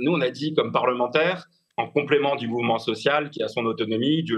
nous, 0.00 0.12
on 0.12 0.20
a 0.20 0.30
dit 0.30 0.52
comme 0.52 0.72
parlementaires, 0.72 1.46
en 1.76 1.88
complément 1.88 2.36
du 2.36 2.48
mouvement 2.48 2.78
social 2.78 3.30
qui 3.30 3.42
a 3.42 3.48
son 3.48 3.64
autonomie, 3.64 4.22
du, 4.22 4.36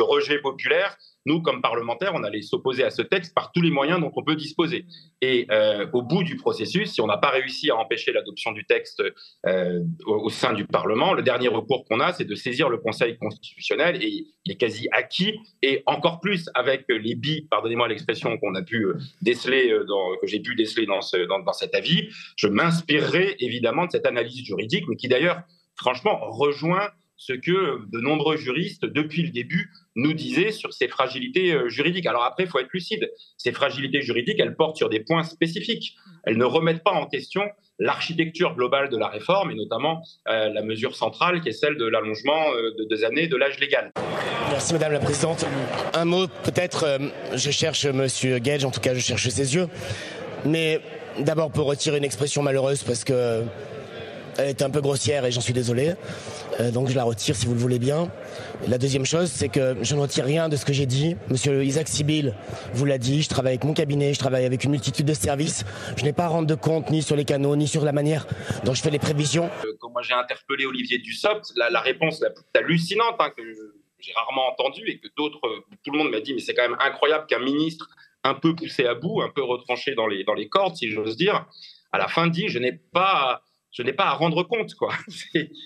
rejet 0.00 0.38
populaire, 0.38 0.96
nous, 1.26 1.40
comme 1.40 1.60
parlementaires, 1.60 2.12
on 2.14 2.24
allait 2.24 2.42
s'opposer 2.42 2.82
à 2.82 2.90
ce 2.90 3.02
texte 3.02 3.34
par 3.34 3.52
tous 3.52 3.60
les 3.60 3.70
moyens 3.70 4.00
dont 4.00 4.10
on 4.16 4.24
peut 4.24 4.34
disposer. 4.34 4.86
Et 5.20 5.46
euh, 5.50 5.86
au 5.92 6.02
bout 6.02 6.24
du 6.24 6.36
processus, 6.36 6.92
si 6.92 7.00
on 7.00 7.06
n'a 7.06 7.18
pas 7.18 7.30
réussi 7.30 7.70
à 7.70 7.76
empêcher 7.76 8.12
l'adoption 8.12 8.50
du 8.52 8.64
texte 8.64 9.02
euh, 9.46 9.80
au, 10.06 10.30
sein 10.30 10.52
du 10.52 10.64
Parlement, 10.64 11.12
le 11.12 11.22
dernier 11.22 11.48
recours 11.48 11.84
qu'on 11.84 12.00
a, 12.00 12.12
c'est 12.12 12.24
de 12.24 12.34
saisir 12.34 12.68
le 12.68 12.78
Conseil 12.78 13.16
constitutionnel 13.18 14.02
et 14.02 14.26
il 14.44 14.52
est 14.52 14.56
quasi 14.56 14.88
acquis. 14.90 15.38
Et 15.62 15.82
encore 15.86 16.18
plus 16.18 16.48
avec 16.54 16.86
les 16.88 17.14
billes, 17.14 17.46
pardonnez-moi 17.50 17.86
l'expression 17.86 18.36
qu'on 18.38 18.54
a 18.56 18.62
pu 18.62 18.86
euh, 18.86 18.98
déceler, 19.20 19.72
que 20.20 20.26
j'ai 20.26 20.40
pu 20.40 20.56
déceler 20.56 20.86
dans, 20.86 21.02
ce, 21.02 21.18
dans 21.18 21.52
cet 21.52 21.74
avis, 21.74 22.08
je 22.36 22.48
m'inspirerai 22.48 23.36
évidemment 23.38 23.86
de 23.86 23.92
cette 23.92 24.06
analyse 24.06 24.44
juridique, 24.44 24.84
mais 24.88 24.96
qui 24.96 25.06
d'ailleurs, 25.06 25.42
franchement, 25.76 26.18
rejoint 26.30 26.90
ce 27.16 27.32
que 27.32 27.86
de 27.88 28.00
nombreux 28.00 28.36
juristes, 28.36 28.84
depuis 28.84 29.22
le 29.22 29.30
début, 29.30 29.70
nous 29.94 30.12
disaient 30.12 30.50
sur 30.50 30.72
ces 30.72 30.88
fragilités 30.88 31.52
euh, 31.52 31.68
juridiques. 31.68 32.06
Alors 32.06 32.24
après, 32.24 32.44
il 32.44 32.48
faut 32.48 32.58
être 32.58 32.72
lucide. 32.72 33.12
Ces 33.36 33.52
fragilités 33.52 34.00
juridiques, 34.00 34.40
elles 34.40 34.56
portent 34.56 34.76
sur 34.76 34.88
des 34.88 35.00
points 35.00 35.22
spécifiques. 35.22 35.94
Elles 36.24 36.36
ne 36.36 36.44
remettent 36.44 36.82
pas 36.82 36.90
en 36.90 37.06
question 37.06 37.42
l'architecture 37.78 38.56
globale 38.56 38.88
de 38.88 38.96
la 38.96 39.06
réforme, 39.06 39.52
et 39.52 39.54
notamment 39.54 40.02
euh, 40.28 40.48
la 40.48 40.62
mesure 40.62 40.96
centrale 40.96 41.40
qui 41.42 41.50
est 41.50 41.52
celle 41.52 41.76
de 41.76 41.86
l'allongement 41.86 42.52
euh, 42.54 42.72
de 42.76 42.84
deux 42.84 43.04
années 43.04 43.28
de 43.28 43.36
l'âge 43.36 43.58
légal. 43.60 43.92
Merci 44.50 44.72
Madame 44.72 44.92
la 44.92 45.00
Présidente. 45.00 45.46
Un 45.94 46.04
mot 46.04 46.26
peut-être, 46.26 46.98
je 47.34 47.50
cherche 47.50 47.86
Monsieur 47.86 48.38
Gage, 48.38 48.64
en 48.64 48.70
tout 48.70 48.80
cas 48.80 48.94
je 48.94 49.00
cherche 49.00 49.28
ses 49.28 49.54
yeux. 49.54 49.68
Mais 50.44 50.80
d'abord 51.20 51.50
pour 51.50 51.66
retirer 51.66 51.98
une 51.98 52.04
expression 52.04 52.42
malheureuse 52.42 52.82
parce 52.82 53.04
que 53.04 53.44
elle 54.38 54.48
est 54.48 54.62
un 54.62 54.70
peu 54.70 54.80
grossière 54.80 55.24
et 55.24 55.32
j'en 55.32 55.40
suis 55.40 55.52
désolé. 55.52 55.94
Euh, 56.60 56.70
donc 56.70 56.88
je 56.88 56.94
la 56.94 57.04
retire 57.04 57.34
si 57.34 57.46
vous 57.46 57.54
le 57.54 57.60
voulez 57.60 57.78
bien. 57.78 58.10
La 58.68 58.78
deuxième 58.78 59.04
chose, 59.04 59.30
c'est 59.30 59.48
que 59.48 59.76
je 59.82 59.94
ne 59.94 60.00
retire 60.00 60.24
rien 60.24 60.48
de 60.48 60.56
ce 60.56 60.64
que 60.64 60.72
j'ai 60.72 60.86
dit. 60.86 61.16
Monsieur 61.28 61.64
Isaac 61.64 61.88
Sibyl 61.88 62.34
vous 62.74 62.84
l'a 62.84 62.98
dit, 62.98 63.22
je 63.22 63.28
travaille 63.28 63.52
avec 63.52 63.64
mon 63.64 63.74
cabinet, 63.74 64.14
je 64.14 64.18
travaille 64.18 64.44
avec 64.44 64.64
une 64.64 64.70
multitude 64.70 65.06
de 65.06 65.14
services. 65.14 65.64
Je 65.96 66.04
n'ai 66.04 66.12
pas 66.12 66.24
à 66.24 66.28
rendre 66.28 66.46
de 66.46 66.54
compte 66.54 66.90
ni 66.90 67.02
sur 67.02 67.16
les 67.16 67.24
canaux, 67.24 67.56
ni 67.56 67.68
sur 67.68 67.84
la 67.84 67.92
manière 67.92 68.26
dont 68.64 68.74
je 68.74 68.82
fais 68.82 68.90
les 68.90 68.98
prévisions. 68.98 69.50
Euh, 69.64 69.72
quand 69.80 69.90
moi 69.90 70.02
j'ai 70.02 70.14
interpellé 70.14 70.66
Olivier 70.66 70.98
Dussopt, 70.98 71.52
la, 71.56 71.80
réponse 71.80 72.20
la 72.20 72.30
plus 72.30 72.44
hallucinante 72.54 73.16
hein, 73.18 73.30
que 73.36 73.42
j'ai 73.98 74.12
rarement 74.14 74.48
entendue 74.48 74.88
et 74.88 74.98
que 74.98 75.08
d'autres, 75.16 75.40
tout 75.84 75.92
le 75.92 75.98
monde 75.98 76.10
m'a 76.10 76.20
dit, 76.20 76.34
mais 76.34 76.40
c'est 76.40 76.54
quand 76.54 76.68
même 76.68 76.78
incroyable 76.80 77.26
qu'un 77.26 77.38
ministre 77.38 77.88
un 78.24 78.34
peu 78.34 78.54
poussé 78.54 78.86
à 78.86 78.94
bout, 78.94 79.22
un 79.22 79.30
peu 79.30 79.42
retranché 79.42 79.94
dans 79.94 80.06
les, 80.06 80.24
dans 80.24 80.34
les 80.34 80.48
cordes, 80.48 80.76
si 80.76 80.90
j'ose 80.90 81.16
dire, 81.16 81.46
à 81.92 81.98
la 81.98 82.08
fin 82.08 82.26
dit, 82.26 82.48
je 82.48 82.58
n'ai 82.58 82.72
pas 82.72 83.42
je 83.72 83.82
n'ai 83.82 83.92
pas 83.92 84.06
à 84.06 84.12
rendre 84.12 84.42
compte. 84.44 84.74
quoi. 84.74 84.92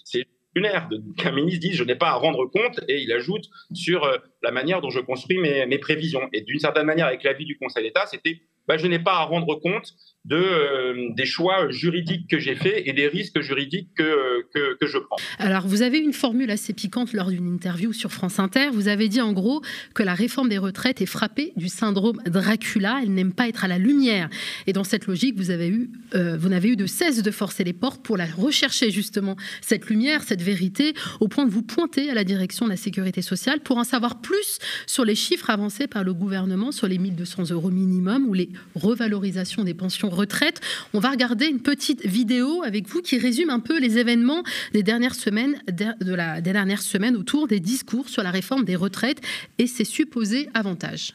C'est 0.04 0.26
lunaire 0.54 0.88
qu'un 1.18 1.32
ministre 1.32 1.60
dise 1.60 1.76
je 1.76 1.84
n'ai 1.84 1.94
pas 1.94 2.08
à 2.08 2.14
rendre 2.14 2.46
compte 2.46 2.80
et 2.88 3.02
il 3.02 3.12
ajoute 3.12 3.44
sur 3.74 4.04
euh, 4.04 4.16
la 4.42 4.50
manière 4.50 4.80
dont 4.80 4.90
je 4.90 5.00
construis 5.00 5.38
mes, 5.38 5.78
prévisions. 5.78 6.28
Et 6.32 6.40
d'une 6.40 6.58
certaine 6.58 6.86
manière, 6.86 7.06
avec 7.06 7.22
l'avis 7.22 7.44
du 7.44 7.58
Conseil 7.58 7.84
d'État, 7.84 8.06
c'était 8.06 8.40
bah, 8.66 8.78
je 8.78 8.86
n'ai 8.86 8.98
pas 8.98 9.18
à 9.18 9.22
rendre 9.24 9.54
compte 9.56 9.92
euh, 10.34 11.10
des 11.14 11.24
choix 11.24 11.70
juridiques 11.70 12.28
que 12.28 12.38
j'ai 12.38 12.56
faits 12.56 12.82
et 12.84 12.92
des 12.92 13.06
risques 13.06 13.40
juridiques 13.40 13.90
que, 13.96 14.42
que, 14.52 14.76
que, 14.76 14.86
je 14.86 14.98
prends. 14.98 15.16
Alors, 15.38 15.66
vous 15.66 15.82
avez 15.82 15.98
une 15.98 16.12
formule 16.12 16.50
assez 16.50 16.72
piquante 16.72 17.12
lors 17.12 17.30
d'une 17.30 17.46
interview 17.46 17.92
sur 17.92 18.10
France 18.10 18.40
Inter. 18.40 18.70
Vous 18.72 18.88
avez 18.88 19.08
dit 19.08 19.20
en 19.20 19.32
gros 19.32 19.62
que 19.94 20.02
la 20.02 20.14
réforme 20.14 20.48
des 20.48 20.58
retraites 20.58 21.00
est 21.00 21.06
frappée 21.06 21.52
du 21.56 21.68
syndrome 21.68 22.20
Dracula. 22.26 23.00
Elle 23.02 23.14
n'aime 23.14 23.32
pas 23.32 23.48
être 23.48 23.64
à 23.64 23.68
la 23.68 23.78
lumière. 23.78 24.28
Et 24.66 24.72
dans 24.72 24.84
cette 24.84 25.06
logique, 25.06 25.36
vous 25.36 25.50
avez 25.50 25.68
eu, 25.68 25.90
euh, 26.14 26.36
vous 26.36 26.48
n'avez 26.48 26.70
eu 26.70 26.76
de 26.76 26.86
cesse 26.86 27.22
de 27.22 27.30
forcer 27.30 27.62
les 27.62 27.72
portes 27.72 28.02
pour 28.02 28.16
la 28.16 28.26
rechercher 28.26 28.90
justement 28.90 29.36
cette 29.60 29.88
lumière, 29.88 30.22
cette 30.22 30.42
vérité, 30.42 30.94
au 31.20 31.28
point 31.28 31.44
de 31.44 31.50
vous 31.50 31.62
pointer 31.62 32.10
à 32.10 32.14
la 32.14 32.24
direction 32.24 32.64
de 32.64 32.70
la 32.70 32.76
sécurité 32.76 33.22
sociale 33.22 33.60
pour 33.60 33.76
en 33.76 33.84
savoir 33.84 34.20
plus 34.20 34.58
sur 34.86 35.04
les 35.04 35.14
chiffres 35.14 35.50
avancés 35.50 35.86
par 35.86 36.04
le 36.04 36.14
gouvernement 36.14 36.72
sur 36.72 36.88
les 36.88 36.98
1200 36.98 37.50
euros 37.50 37.70
minimum 37.70 38.26
ou 38.26 38.34
les 38.34 38.48
revalorisations 38.74 39.62
des 39.62 39.74
pensions 39.74 40.10
retraite. 40.16 40.60
On 40.94 40.98
va 40.98 41.10
regarder 41.10 41.46
une 41.46 41.60
petite 41.60 42.04
vidéo 42.04 42.62
avec 42.64 42.88
vous 42.88 43.02
qui 43.02 43.18
résume 43.18 43.50
un 43.50 43.60
peu 43.60 43.78
les 43.78 43.98
événements 43.98 44.42
des 44.72 44.82
dernières 44.82 45.14
semaines, 45.14 45.56
de 45.70 46.14
la, 46.14 46.40
des 46.40 46.52
dernières 46.52 46.82
semaines 46.82 47.16
autour 47.16 47.46
des 47.46 47.60
discours 47.60 48.08
sur 48.08 48.22
la 48.22 48.30
réforme 48.30 48.64
des 48.64 48.76
retraites 48.76 49.20
et 49.58 49.66
ses 49.66 49.84
supposés 49.84 50.48
avantages. 50.54 51.14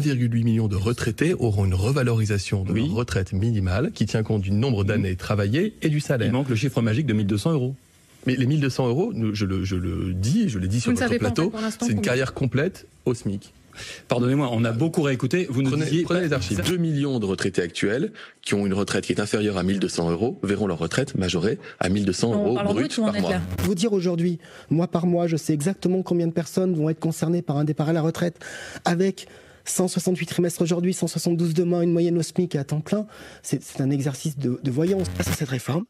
1,8 0.00 0.44
millions 0.44 0.68
de 0.68 0.76
retraités 0.76 1.34
auront 1.34 1.64
une 1.64 1.74
revalorisation 1.74 2.62
de 2.62 2.72
leur 2.72 2.90
retraite 2.90 3.32
minimale 3.32 3.90
qui 3.92 4.06
tient 4.06 4.22
compte 4.22 4.42
du 4.42 4.52
nombre 4.52 4.84
d'années 4.84 5.16
travaillées 5.16 5.74
et 5.82 5.88
du 5.88 5.98
salaire. 5.98 6.28
Il 6.28 6.32
manque 6.32 6.48
le 6.48 6.54
chiffre 6.54 6.80
magique 6.82 7.06
de 7.06 7.14
1200 7.14 7.52
euros. 7.52 7.74
Mais 8.26 8.36
les 8.36 8.46
1200 8.46 8.88
euros, 8.88 9.12
je 9.32 9.44
le, 9.44 9.64
je 9.64 9.76
le 9.76 10.12
dis, 10.12 10.48
je 10.48 10.58
l'ai 10.58 10.68
dit 10.68 10.80
sur 10.80 10.92
votre 10.92 11.18
plateau, 11.18 11.52
c'est 11.80 11.92
une 11.92 12.00
carrière 12.00 12.34
complète 12.34 12.86
au 13.06 13.14
SMIC. 13.14 13.52
Pardonnez-moi, 14.08 14.48
on 14.52 14.64
a 14.64 14.72
beaucoup 14.72 15.02
réécouté. 15.02 15.46
Vous 15.50 15.62
nous 15.62 15.70
prenez, 15.70 15.84
disiez... 15.84 16.02
prenez 16.04 16.20
les 16.20 16.32
archives. 16.32 16.62
2 16.62 16.76
millions 16.76 17.18
de 17.18 17.26
retraités 17.26 17.62
actuels 17.62 18.12
qui 18.42 18.54
ont 18.54 18.66
une 18.66 18.74
retraite 18.74 19.04
qui 19.04 19.12
est 19.12 19.20
inférieure 19.20 19.58
à 19.58 19.62
1200 19.62 20.10
euros 20.10 20.38
verront 20.42 20.66
leur 20.66 20.78
retraite 20.78 21.14
majorée 21.16 21.58
à 21.80 21.88
1200 21.88 22.32
euros 22.32 22.58
brut 22.64 22.96
par 22.96 23.20
mois. 23.20 23.40
Vous 23.58 23.74
dire 23.74 23.92
aujourd'hui, 23.92 24.38
mois 24.70 24.88
par 24.88 25.06
mois, 25.06 25.26
je 25.26 25.36
sais 25.36 25.52
exactement 25.52 26.02
combien 26.02 26.26
de 26.26 26.32
personnes 26.32 26.74
vont 26.74 26.88
être 26.88 27.00
concernées 27.00 27.42
par 27.42 27.56
un 27.56 27.64
départ 27.64 27.88
à 27.88 27.92
la 27.92 28.02
retraite 28.02 28.38
avec 28.84 29.28
168 29.64 30.26
trimestres 30.26 30.62
aujourd'hui, 30.62 30.94
172 30.94 31.54
demain, 31.54 31.82
une 31.82 31.92
moyenne 31.92 32.16
au 32.18 32.22
SMIC 32.22 32.56
à 32.56 32.64
temps 32.64 32.80
plein. 32.80 33.06
C'est 33.42 33.80
un 33.80 33.90
exercice 33.90 34.38
de, 34.38 34.58
de 34.62 34.70
voyance. 34.70 35.08
Face 35.16 35.28
à 35.28 35.32
cette 35.32 35.50
réforme, 35.50 35.84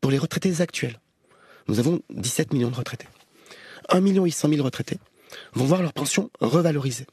pour 0.00 0.10
les 0.10 0.18
retraités 0.18 0.60
actuels, 0.60 1.00
nous 1.68 1.78
avons 1.78 2.00
17 2.10 2.52
millions 2.52 2.70
de 2.70 2.74
retraités. 2.74 3.08
1 3.90 4.00
800 4.00 4.48
000 4.50 4.62
retraités 4.62 4.98
vont 5.52 5.64
voir 5.64 5.82
leur 5.82 5.92
pension 5.92 6.30
revalorisée. 6.40 7.06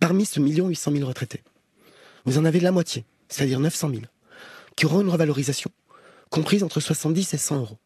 Parmi 0.00 0.24
ce 0.24 0.40
million 0.40 0.68
800 0.68 0.92
000 0.92 1.08
retraités, 1.08 1.42
vous 2.24 2.38
en 2.38 2.44
avez 2.44 2.60
la 2.60 2.72
moitié, 2.72 3.04
c'est-à-dire 3.28 3.60
900 3.60 3.90
000, 3.90 4.02
qui 4.76 4.86
auront 4.86 5.00
une 5.00 5.10
revalorisation 5.10 5.70
comprise 6.30 6.62
entre 6.62 6.80
70 6.80 7.34
et 7.34 7.38
100 7.38 7.58
euros. 7.58 7.78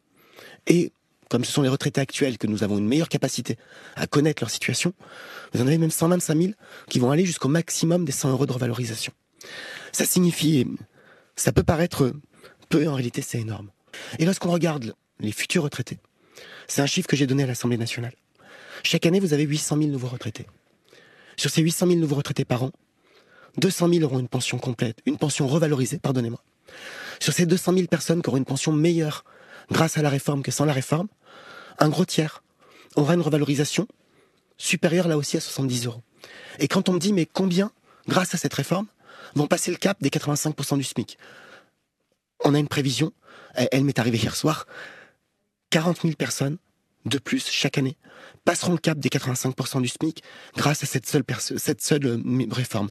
Et 0.67 0.91
comme 1.29 1.45
ce 1.45 1.51
sont 1.51 1.61
les 1.61 1.69
retraités 1.69 2.01
actuels 2.01 2.37
que 2.37 2.47
nous 2.47 2.63
avons 2.63 2.77
une 2.77 2.87
meilleure 2.87 3.09
capacité 3.09 3.57
à 3.95 4.05
connaître 4.05 4.43
leur 4.43 4.51
situation, 4.51 4.93
vous 5.53 5.61
en 5.61 5.67
avez 5.67 5.77
même 5.77 5.91
125 5.91 6.37
000 6.39 6.53
qui 6.89 6.99
vont 6.99 7.11
aller 7.11 7.25
jusqu'au 7.25 7.47
maximum 7.47 8.05
des 8.05 8.11
100 8.11 8.31
euros 8.31 8.45
de 8.45 8.51
revalorisation. 8.51 9.13
Ça 9.91 10.05
signifie, 10.05 10.67
ça 11.35 11.51
peut 11.51 11.63
paraître 11.63 12.13
peu, 12.69 12.87
en 12.87 12.93
réalité 12.93 13.21
c'est 13.21 13.39
énorme. 13.39 13.71
Et 14.19 14.25
lorsqu'on 14.25 14.51
regarde 14.51 14.93
les 15.19 15.31
futurs 15.31 15.63
retraités, 15.63 15.97
c'est 16.67 16.81
un 16.81 16.85
chiffre 16.85 17.07
que 17.07 17.15
j'ai 17.15 17.27
donné 17.27 17.43
à 17.43 17.47
l'Assemblée 17.47 17.77
nationale. 17.77 18.13
Chaque 18.83 19.05
année, 19.05 19.19
vous 19.19 19.33
avez 19.33 19.43
800 19.43 19.77
000 19.77 19.89
nouveaux 19.89 20.09
retraités. 20.09 20.45
Sur 21.37 21.49
ces 21.49 21.61
800 21.61 21.87
000 21.87 21.99
nouveaux 21.99 22.15
retraités 22.15 22.45
par 22.45 22.63
an, 22.63 22.71
200 23.57 23.89
000 23.89 24.03
auront 24.03 24.19
une 24.19 24.27
pension 24.27 24.59
complète, 24.59 24.99
une 25.05 25.17
pension 25.17 25.47
revalorisée, 25.47 25.99
pardonnez-moi. 25.99 26.43
Sur 27.19 27.33
ces 27.33 27.45
200 27.45 27.73
000 27.73 27.87
personnes 27.87 28.21
qui 28.21 28.29
auront 28.29 28.37
une 28.37 28.45
pension 28.45 28.71
meilleure 28.73 29.23
grâce 29.71 29.97
à 29.97 30.01
la 30.01 30.09
réforme 30.09 30.43
que 30.43 30.51
sans 30.51 30.65
la 30.65 30.73
réforme, 30.73 31.07
un 31.79 31.89
gros 31.89 32.05
tiers 32.05 32.43
aura 32.95 33.13
une 33.13 33.21
revalorisation 33.21 33.87
supérieure 34.57 35.07
là 35.07 35.17
aussi 35.17 35.37
à 35.37 35.39
70 35.39 35.85
euros. 35.85 36.01
Et 36.59 36.67
quand 36.67 36.89
on 36.89 36.93
me 36.93 36.99
dit, 36.99 37.13
mais 37.13 37.25
combien, 37.25 37.71
grâce 38.07 38.35
à 38.35 38.37
cette 38.37 38.53
réforme, 38.53 38.87
vont 39.35 39.47
passer 39.47 39.71
le 39.71 39.77
cap 39.77 39.97
des 40.01 40.09
85% 40.09 40.77
du 40.77 40.83
SMIC? 40.83 41.17
On 42.43 42.53
a 42.53 42.59
une 42.59 42.67
prévision, 42.67 43.13
elle 43.55 43.85
m'est 43.85 43.97
arrivée 43.97 44.17
hier 44.17 44.35
soir, 44.35 44.67
40 45.69 46.01
000 46.01 46.15
personnes 46.15 46.57
de 47.05 47.17
plus 47.17 47.49
chaque 47.49 47.77
année 47.77 47.97
passeront 48.45 48.73
le 48.73 48.77
cap 48.77 48.99
des 48.99 49.09
85% 49.09 49.81
du 49.81 49.87
SMIC 49.87 50.23
grâce 50.55 50.83
à 50.83 50.85
cette 50.85 51.05
seule, 51.05 51.23
cette 51.39 51.81
seule 51.81 52.05
euh, 52.05 52.45
réforme. 52.51 52.87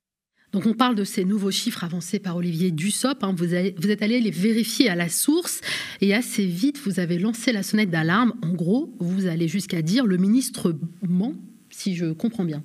Donc 0.53 0.67
on 0.67 0.75
parle 0.75 0.95
de 0.95 1.05
ces 1.05 1.25
nouveaux 1.25 1.51
chiffres 1.51 1.83
avancés 1.83 2.19
par 2.19 2.37
Olivier 2.37 2.71
Dussopt. 2.71 3.25
Hein. 3.25 3.35
Vous, 3.37 3.47
vous, 3.47 3.91
êtes 3.91 4.03
allé 4.03 4.21
les 4.21 4.31
vérifier 4.31 4.91
à 4.91 4.95
la 4.95 5.09
source 5.09 5.63
et 6.03 6.15
assez 6.15 6.45
vite, 6.45 6.79
vous 6.85 7.01
avez 7.01 7.19
lancé 7.19 7.53
la 7.53 7.63
sonnette 7.63 7.91
d'alarme. 7.91 8.35
En 8.43 8.53
gros, 8.53 8.95
vous 9.01 9.27
allez 9.27 9.49
jusqu'à 9.49 9.81
dire 9.81 10.05
le 10.05 10.19
ministre 10.19 10.75
ment, 11.01 11.35
si 11.71 11.97
je 11.97 12.13
comprends 12.13 12.45
bien. 12.45 12.63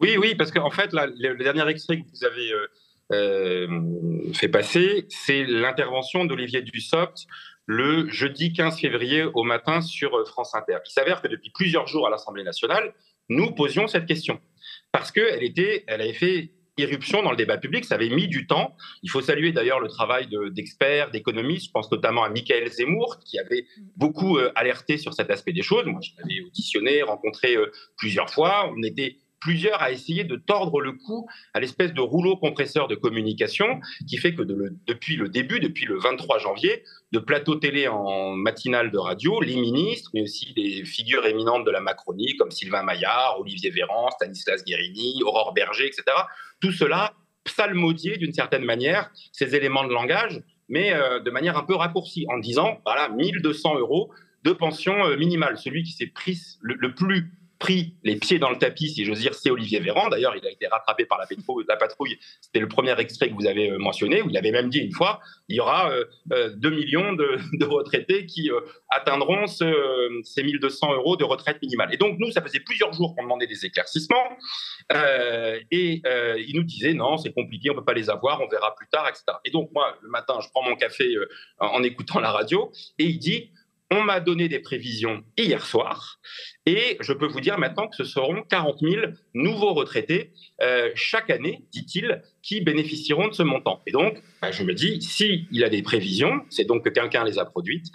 Oui, 0.00 0.16
oui, 0.16 0.36
parce 0.36 0.52
qu'en 0.52 0.70
fait, 0.70 0.90
le, 0.92 1.42
dernier 1.42 1.68
extrait 1.68 2.00
que 2.00 2.06
vous 2.14 2.24
avez 2.24 2.52
euh, 2.52 2.66
euh, 3.12 4.32
fait 4.34 4.48
passer, 4.48 5.06
c'est 5.08 5.44
l'intervention 5.44 6.24
d'Olivier 6.24 6.62
Dussopt 6.62 7.26
le 7.68 8.08
jeudi 8.08 8.54
15 8.54 8.80
février 8.80 9.24
au 9.34 9.44
matin 9.44 9.82
sur 9.82 10.16
euh, 10.16 10.24
France 10.24 10.54
Inter. 10.54 10.78
Il 10.86 10.90
s'avère 10.90 11.20
que 11.20 11.28
depuis 11.28 11.50
plusieurs 11.54 11.86
jours 11.86 12.06
à 12.06 12.10
l'Assemblée 12.10 12.42
nationale, 12.42 12.94
nous 13.28 13.54
posions 13.54 13.86
cette 13.86 14.06
question 14.06 14.40
parce 14.90 15.12
qu'elle 15.12 15.42
était, 15.44 15.84
elle 15.86 16.00
avait 16.00 16.14
fait 16.14 16.50
irruption 16.78 17.22
dans 17.22 17.30
le 17.30 17.36
débat 17.36 17.58
public, 17.58 17.84
ça 17.84 17.96
avait 17.96 18.08
mis 18.08 18.26
du 18.26 18.46
temps. 18.46 18.74
Il 19.02 19.10
faut 19.10 19.20
saluer 19.20 19.52
d'ailleurs 19.52 19.80
le 19.80 19.88
travail 19.88 20.28
d'experts, 20.52 21.10
d'économistes, 21.10 21.66
je 21.66 21.70
pense 21.72 21.90
notamment 21.90 22.24
à 22.24 22.30
Michael 22.30 22.70
Zemmour, 22.70 23.18
qui 23.24 23.38
avait 23.38 23.66
beaucoup 23.96 24.38
euh, 24.38 24.50
alerté 24.54 24.96
sur 24.96 25.12
cet 25.12 25.30
aspect 25.30 25.52
des 25.52 25.62
choses. 25.62 25.84
Moi, 25.86 26.00
je 26.00 26.10
l'avais 26.18 26.40
auditionné, 26.46 27.02
rencontré 27.02 27.56
euh, 27.56 27.70
plusieurs 27.96 28.30
fois. 28.30 28.72
On 28.74 28.82
était 28.82 29.18
plusieurs 29.40 29.82
à 29.82 29.90
essayer 29.90 30.24
de 30.24 30.36
tordre 30.36 30.80
le 30.80 30.92
cou 30.92 31.26
à 31.54 31.60
l'espèce 31.60 31.92
de 31.92 32.00
rouleau 32.00 32.36
compresseur 32.36 32.88
de 32.88 32.94
communication 32.94 33.80
qui 34.08 34.16
fait 34.16 34.34
que 34.34 34.42
depuis 34.42 35.16
le 35.16 35.28
début, 35.28 35.60
depuis 35.60 35.86
le 35.86 35.98
23 35.98 36.38
janvier, 36.38 36.82
de 37.12 37.18
plateaux 37.18 37.56
télé 37.56 37.88
en 37.88 38.32
matinale 38.32 38.90
de 38.90 38.98
radio, 38.98 39.40
les 39.40 39.56
ministres, 39.56 40.10
mais 40.14 40.22
aussi 40.22 40.52
des 40.54 40.84
figures 40.84 41.26
éminentes 41.26 41.64
de 41.64 41.70
la 41.70 41.80
Macronie 41.80 42.36
comme 42.36 42.50
Sylvain 42.50 42.82
Maillard, 42.82 43.36
Olivier 43.40 43.70
Véran, 43.70 44.10
Stanislas 44.10 44.64
Guérini, 44.64 45.22
Aurore 45.24 45.54
Berger, 45.54 45.86
etc., 45.86 46.04
tout 46.60 46.72
cela 46.72 47.14
psalmodier 47.44 48.18
d'une 48.18 48.32
certaine 48.32 48.64
manière 48.64 49.10
ces 49.32 49.54
éléments 49.54 49.84
de 49.84 49.92
langage, 49.92 50.42
mais 50.68 50.92
euh, 50.92 51.20
de 51.20 51.30
manière 51.30 51.56
un 51.56 51.62
peu 51.62 51.74
raccourcie, 51.74 52.26
en 52.28 52.38
disant, 52.38 52.78
voilà, 52.84 53.08
1200 53.08 53.78
euros 53.78 54.10
de 54.44 54.52
pension 54.52 55.06
euh, 55.06 55.16
minimale. 55.16 55.56
Celui 55.56 55.82
qui 55.82 55.92
s'est 55.92 56.08
pris 56.08 56.38
le 56.60 56.94
plus 56.94 57.32
pris 57.58 57.94
les 58.04 58.16
pieds 58.16 58.38
dans 58.38 58.50
le 58.50 58.58
tapis, 58.58 58.90
si 58.90 59.04
j'ose 59.04 59.18
dire, 59.18 59.34
c'est 59.34 59.50
Olivier 59.50 59.80
Véran. 59.80 60.08
D'ailleurs, 60.08 60.36
il 60.36 60.46
a 60.46 60.50
été 60.50 60.66
rattrapé 60.66 61.04
par 61.06 61.18
la, 61.18 61.76
patrouille. 61.76 62.18
C'était 62.40 62.60
le 62.60 62.68
premier 62.68 62.98
extrait 63.00 63.28
que 63.30 63.34
vous 63.34 63.46
avez 63.46 63.70
euh, 63.70 63.78
mentionné, 63.78 64.22
où 64.22 64.30
il 64.30 64.36
avait 64.36 64.52
même 64.52 64.68
dit 64.68 64.78
une 64.78 64.92
fois, 64.92 65.20
il 65.48 65.56
y 65.56 65.60
aura 65.60 65.90
2 66.26 66.34
euh, 66.34 66.50
euh, 66.64 66.70
millions 66.70 67.12
de, 67.14 67.64
retraités 67.64 68.26
qui 68.26 68.50
atteindront 68.88 69.46
ce, 69.46 70.20
ces 70.24 70.42
1200 70.42 70.94
euros 70.94 71.16
de 71.16 71.24
retraite 71.24 71.60
minimale. 71.60 71.92
Et 71.92 71.96
donc, 71.96 72.18
nous, 72.18 72.30
ça 72.30 72.42
faisait 72.42 72.60
plusieurs 72.60 72.92
jours 72.92 73.14
qu'on 73.16 73.24
demandait 73.24 73.46
des 73.46 73.66
éclaircissements. 73.66 74.16
et 75.70 76.02
il 76.46 76.52
nous 76.54 76.64
disait, 76.64 76.94
non, 76.94 77.16
c'est 77.18 77.32
compliqué, 77.32 77.70
on 77.70 77.74
ne 77.74 77.80
peut 77.80 77.84
pas 77.84 77.94
les 77.94 78.08
avoir, 78.08 78.40
on 78.40 78.48
verra 78.48 78.74
plus 78.74 78.88
tard, 78.88 79.08
etc. 79.08 79.24
Et 79.44 79.50
donc, 79.50 79.70
moi, 79.72 79.96
le 80.00 80.08
matin, 80.08 80.38
je 80.40 80.48
prends 80.50 80.62
mon 80.62 80.76
café 80.76 81.12
en 81.58 81.82
écoutant 81.82 82.20
la 82.20 82.30
radio, 82.30 82.72
et 82.98 83.04
il 83.04 83.18
dit, 83.18 83.50
on 83.90 84.02
m'a 84.02 84.20
donné 84.20 84.48
des 84.48 84.58
prévisions 84.58 85.24
hier 85.36 85.64
soir 85.64 86.20
et 86.68 86.98
je 87.00 87.14
peux 87.14 87.26
vous 87.26 87.40
dire 87.40 87.58
maintenant 87.58 87.88
que 87.88 87.96
ce 87.96 88.04
seront 88.04 88.42
40 88.42 88.80
000 88.80 89.06
nouveaux 89.32 89.72
retraités 89.72 90.34
euh, 90.60 90.90
chaque 90.94 91.30
année, 91.30 91.64
dit-il, 91.72 92.22
qui 92.42 92.60
bénéficieront 92.60 93.28
de 93.28 93.32
ce 93.32 93.42
montant. 93.42 93.80
Et 93.86 93.90
donc, 93.90 94.22
bah, 94.42 94.50
je 94.50 94.62
me 94.64 94.74
dis, 94.74 95.00
s'il 95.00 95.64
a 95.64 95.70
des 95.70 95.80
prévisions, 95.80 96.42
c'est 96.50 96.66
donc 96.66 96.84
que 96.84 96.90
quelqu'un 96.90 97.24
les 97.24 97.38
a 97.38 97.46
produites, 97.46 97.86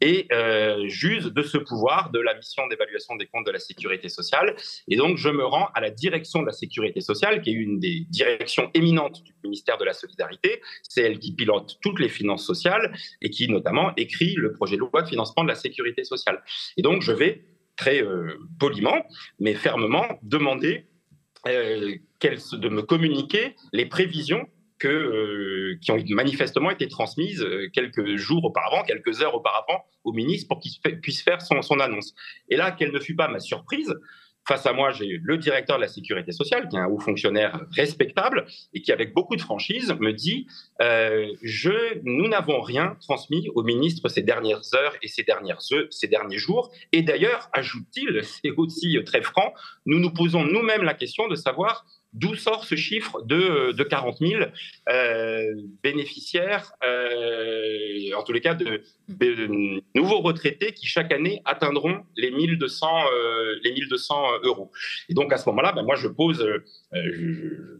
et 0.00 0.28
euh, 0.32 0.82
j'use 0.86 1.26
de 1.26 1.42
ce 1.42 1.58
pouvoir 1.58 2.10
de 2.10 2.20
la 2.20 2.34
mission 2.34 2.66
d'évaluation 2.68 3.16
des 3.16 3.26
comptes 3.26 3.44
de 3.44 3.50
la 3.50 3.58
sécurité 3.58 4.08
sociale. 4.08 4.56
Et 4.88 4.96
donc, 4.96 5.18
je 5.18 5.28
me 5.28 5.44
rends 5.44 5.68
à 5.74 5.82
la 5.82 5.90
direction 5.90 6.40
de 6.40 6.46
la 6.46 6.52
sécurité 6.52 7.02
sociale, 7.02 7.42
qui 7.42 7.50
est 7.50 7.54
une 7.54 7.80
des 7.80 8.06
directions 8.08 8.70
éminentes 8.72 9.22
du 9.24 9.34
ministère 9.44 9.76
de 9.76 9.84
la 9.84 9.92
Solidarité. 9.92 10.62
C'est 10.88 11.02
elle 11.02 11.18
qui 11.18 11.34
pilote 11.34 11.76
toutes 11.82 12.00
les 12.00 12.08
finances 12.08 12.46
sociales 12.46 12.94
et 13.20 13.28
qui, 13.28 13.46
notamment, 13.48 13.92
écrit 13.98 14.34
le 14.36 14.54
projet 14.54 14.76
de 14.76 14.80
loi 14.80 15.02
de 15.02 15.08
financement 15.08 15.42
de 15.42 15.48
la 15.48 15.54
sécurité 15.54 16.04
sociale. 16.04 16.42
Et 16.78 16.82
donc, 16.82 17.02
je 17.02 17.12
vais 17.12 17.42
très 17.82 18.00
euh, 18.00 18.38
poliment, 18.60 19.04
mais 19.40 19.54
fermement, 19.54 20.06
demander 20.22 20.86
euh, 21.48 21.96
de 22.22 22.68
me 22.68 22.82
communiquer 22.82 23.56
les 23.72 23.86
prévisions 23.86 24.46
que, 24.78 24.86
euh, 24.86 25.78
qui 25.80 25.90
ont 25.90 25.98
manifestement 26.10 26.70
été 26.70 26.86
transmises 26.86 27.44
quelques 27.72 28.14
jours 28.14 28.44
auparavant, 28.44 28.84
quelques 28.84 29.20
heures 29.20 29.34
auparavant 29.34 29.84
au 30.04 30.12
ministre 30.12 30.46
pour 30.46 30.60
qu'il 30.60 31.00
puisse 31.00 31.22
faire 31.22 31.42
son, 31.42 31.60
son 31.62 31.80
annonce. 31.80 32.14
Et 32.48 32.56
là, 32.56 32.70
quelle 32.70 32.92
ne 32.92 33.00
fut 33.00 33.16
pas 33.16 33.26
ma 33.26 33.40
surprise 33.40 33.92
Face 34.46 34.66
à 34.66 34.72
moi, 34.72 34.90
j'ai 34.90 35.20
le 35.22 35.38
directeur 35.38 35.76
de 35.76 35.82
la 35.82 35.88
sécurité 35.88 36.32
sociale, 36.32 36.68
qui 36.68 36.76
est 36.76 36.80
un 36.80 36.86
haut 36.86 36.98
fonctionnaire 36.98 37.60
respectable 37.76 38.46
et 38.74 38.82
qui, 38.82 38.90
avec 38.90 39.14
beaucoup 39.14 39.36
de 39.36 39.40
franchise, 39.40 39.94
me 40.00 40.12
dit 40.12 40.46
euh, 40.80 41.32
je, 41.42 42.00
Nous 42.02 42.28
n'avons 42.28 42.60
rien 42.60 42.96
transmis 43.00 43.48
au 43.54 43.62
ministre 43.62 44.08
ces 44.08 44.22
dernières 44.22 44.62
heures 44.74 44.94
et 45.00 45.08
ces, 45.08 45.22
dernières, 45.22 45.60
ces 45.62 46.08
derniers 46.08 46.38
jours. 46.38 46.72
Et 46.90 47.02
d'ailleurs, 47.02 47.50
ajoute-t-il, 47.52 48.24
c'est 48.42 48.50
aussi 48.56 48.98
très 49.04 49.22
franc, 49.22 49.54
nous 49.86 50.00
nous 50.00 50.12
posons 50.12 50.44
nous-mêmes 50.44 50.82
la 50.82 50.94
question 50.94 51.28
de 51.28 51.36
savoir 51.36 51.86
D'où 52.12 52.34
sort 52.34 52.64
ce 52.64 52.74
chiffre 52.74 53.22
de, 53.22 53.72
de 53.72 53.82
40 53.82 54.18
000 54.18 54.42
euh, 54.90 55.54
bénéficiaires, 55.82 56.72
euh, 56.84 58.12
en 58.14 58.22
tous 58.22 58.32
les 58.32 58.42
cas 58.42 58.54
de, 58.54 58.82
nouveaux 59.94 60.20
retraités 60.20 60.72
qui 60.72 60.86
chaque 60.86 61.10
année 61.10 61.40
atteindront 61.46 62.04
les 62.16 62.30
1200, 62.30 62.86
euh, 63.14 63.56
les 63.64 63.72
1200 63.72 64.40
euros. 64.42 64.70
Et 65.08 65.14
donc 65.14 65.32
à 65.32 65.38
ce 65.38 65.48
moment-là, 65.48 65.72
ben 65.72 65.84
moi 65.84 65.96
je 65.96 66.08
pose, 66.08 66.46
je, 66.92 67.78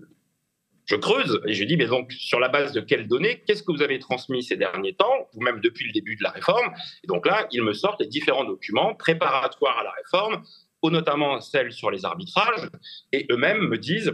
je, 0.87 0.97
creuse 0.97 1.43
et 1.47 1.53
je 1.53 1.65
dis, 1.65 1.77
mais 1.77 1.87
donc 1.87 2.11
sur 2.13 2.41
la 2.41 2.49
base 2.49 2.73
de 2.73 2.81
quelles 2.81 3.09
données, 3.09 3.43
qu'est-ce 3.47 3.63
que 3.63 3.73
vous 3.73 3.83
avez 3.83 3.99
transmis 3.99 4.43
ces 4.43 4.57
derniers 4.57 4.95
temps, 4.95 5.29
ou 5.35 5.43
même 5.43 5.61
depuis 5.61 5.87
le 5.87 5.93
début 5.93 6.17
de 6.17 6.23
la 6.23 6.31
réforme? 6.31 6.73
Et 7.05 7.07
donc 7.07 7.27
là, 7.27 7.47
ils 7.51 7.63
me 7.63 7.75
sortent 7.75 8.01
les 8.01 8.09
différents 8.09 8.45
documents 8.45 8.95
préparatoires 8.95 9.79
à 9.79 9.85
la 9.85 9.91
réforme 9.91 10.43
notamment 10.91 11.41
celles 11.41 11.73
sur 11.73 11.91
les 11.91 12.05
arbitrages, 12.05 12.69
et 13.13 13.27
eux-mêmes 13.31 13.69
me 13.69 13.79
disent, 13.79 14.13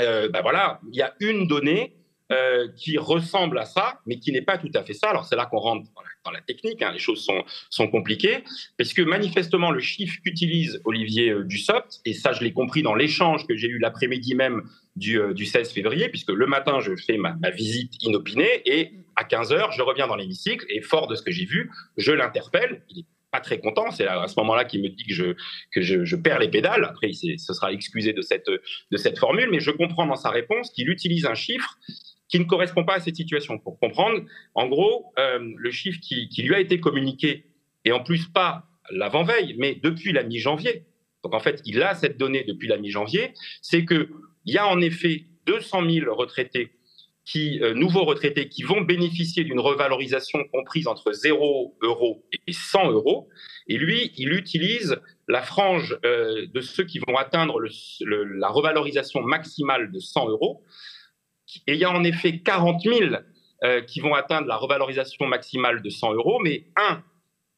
euh, 0.00 0.28
ben 0.28 0.42
voilà, 0.42 0.80
il 0.92 0.96
y 0.96 1.02
a 1.02 1.14
une 1.20 1.46
donnée 1.46 1.96
euh, 2.32 2.68
qui 2.76 2.98
ressemble 2.98 3.58
à 3.58 3.64
ça, 3.64 4.00
mais 4.04 4.18
qui 4.18 4.32
n'est 4.32 4.42
pas 4.42 4.58
tout 4.58 4.70
à 4.74 4.82
fait 4.82 4.94
ça. 4.94 5.10
Alors 5.10 5.24
c'est 5.24 5.36
là 5.36 5.46
qu'on 5.46 5.58
rentre 5.58 5.88
dans 6.24 6.32
la, 6.32 6.40
technique, 6.40 6.82
hein, 6.82 6.90
les 6.92 6.98
choses 6.98 7.24
sont, 7.24 7.44
sont 7.70 7.86
compliquées, 7.86 8.42
parce 8.76 8.92
que 8.92 9.02
manifestement 9.02 9.70
le 9.70 9.78
chiffre 9.78 10.18
qu'utilise 10.24 10.80
Olivier 10.84 11.30
euh, 11.30 11.44
Dussopt, 11.44 12.00
et 12.04 12.14
ça 12.14 12.32
je 12.32 12.42
l'ai 12.42 12.52
compris 12.52 12.82
dans 12.82 12.96
l'échange 12.96 13.46
que 13.46 13.56
j'ai 13.56 13.68
eu 13.68 13.78
l'après-midi 13.78 14.34
même 14.34 14.62
du, 14.96 15.20
du, 15.34 15.46
16 15.46 15.70
février, 15.72 16.08
puisque 16.08 16.30
le 16.30 16.46
matin 16.46 16.80
je 16.80 16.96
fais 16.96 17.16
ma, 17.16 17.36
ma 17.36 17.50
visite 17.50 18.02
inopinée, 18.02 18.62
et 18.64 18.92
à 19.14 19.22
15h 19.22 19.76
je 19.76 19.82
reviens 19.82 20.08
dans 20.08 20.16
l'hémicycle, 20.16 20.66
et 20.68 20.82
fort 20.82 21.06
de 21.06 21.14
ce 21.14 21.22
que 21.22 21.30
j'ai 21.30 21.44
vu, 21.44 21.70
je 21.96 22.10
l'interpelle, 22.10 22.82
il 22.90 23.00
est 23.00 23.06
très 23.40 23.60
content. 23.60 23.90
C'est 23.90 24.06
à, 24.06 24.26
ce 24.26 24.38
moment-là 24.40 24.64
qu'il 24.64 24.82
me 24.82 24.88
dit 24.88 25.04
que, 25.04 25.14
je, 25.14 25.34
que 25.72 25.80
je, 25.80 26.16
perds 26.16 26.38
les 26.38 26.48
pédales. 26.48 26.84
Après, 26.84 27.10
il 27.10 27.38
ce 27.38 27.52
sera 27.52 27.72
excusé 27.72 28.12
de 28.12 28.22
cette, 28.22 28.48
de 28.48 28.96
cette 28.96 29.18
formule, 29.18 29.48
mais 29.50 29.60
je 29.60 29.70
comprends 29.70 30.06
dans 30.06 30.16
sa 30.16 30.30
réponse 30.30 30.70
qu'il 30.70 30.88
utilise 30.88 31.26
un 31.26 31.34
chiffre 31.34 31.78
qui 32.28 32.38
ne 32.38 32.44
correspond 32.44 32.84
pas 32.84 32.94
à 32.94 33.00
cette 33.00 33.16
situation. 33.16 33.58
Pour 33.58 33.78
comprendre, 33.78 34.22
en 34.54 34.66
gros, 34.66 35.12
euh, 35.18 35.38
le 35.56 35.70
chiffre 35.70 36.00
qui, 36.00 36.42
lui 36.42 36.54
a 36.54 36.60
été 36.60 36.80
communiqué, 36.80 37.46
et 37.84 37.92
en 37.92 38.02
plus 38.02 38.26
pas 38.26 38.64
l'avant-veille, 38.90 39.54
mais 39.58 39.74
depuis 39.74 40.12
la 40.12 40.22
mi-janvier, 40.22 40.84
donc 41.22 41.34
en 41.34 41.40
fait, 41.40 41.60
il 41.64 41.82
a 41.82 41.94
cette 41.94 42.18
donnée 42.18 42.44
depuis 42.44 42.68
la 42.68 42.76
mi-janvier, 42.76 43.32
c'est 43.62 43.84
qu'il 43.84 44.08
y 44.44 44.58
a 44.58 44.66
en 44.66 44.80
effet 44.80 45.24
200 45.46 45.88
000 45.88 46.14
retraités 46.14 46.75
qui, 47.26 47.60
euh, 47.60 47.74
nouveaux 47.74 48.04
retraités 48.04 48.48
qui 48.48 48.62
vont 48.62 48.80
bénéficier 48.80 49.42
d'une 49.42 49.58
revalorisation 49.58 50.44
comprise 50.52 50.86
entre 50.86 51.12
0 51.12 51.76
euros 51.82 52.24
et 52.46 52.52
100 52.52 52.92
euros. 52.92 53.28
Et 53.66 53.76
lui, 53.76 54.12
il 54.16 54.32
utilise 54.32 55.00
la 55.26 55.42
frange 55.42 55.98
euh, 56.04 56.46
de 56.46 56.60
ceux 56.60 56.84
qui 56.84 57.00
vont 57.00 57.16
atteindre 57.16 57.60
la 58.00 58.48
revalorisation 58.48 59.22
maximale 59.22 59.90
de 59.90 59.98
100 59.98 60.28
euros. 60.28 60.62
Et 61.66 61.74
il 61.74 61.78
y 61.78 61.84
a 61.84 61.90
en 61.90 62.04
effet 62.04 62.38
40 62.38 62.82
000 62.82 63.16
euh, 63.64 63.80
qui 63.82 64.00
vont 64.00 64.14
atteindre 64.14 64.46
la 64.46 64.56
revalorisation 64.56 65.26
maximale 65.26 65.82
de 65.82 65.90
100 65.90 66.14
euros, 66.14 66.38
mais 66.38 66.66
un, 66.76 67.02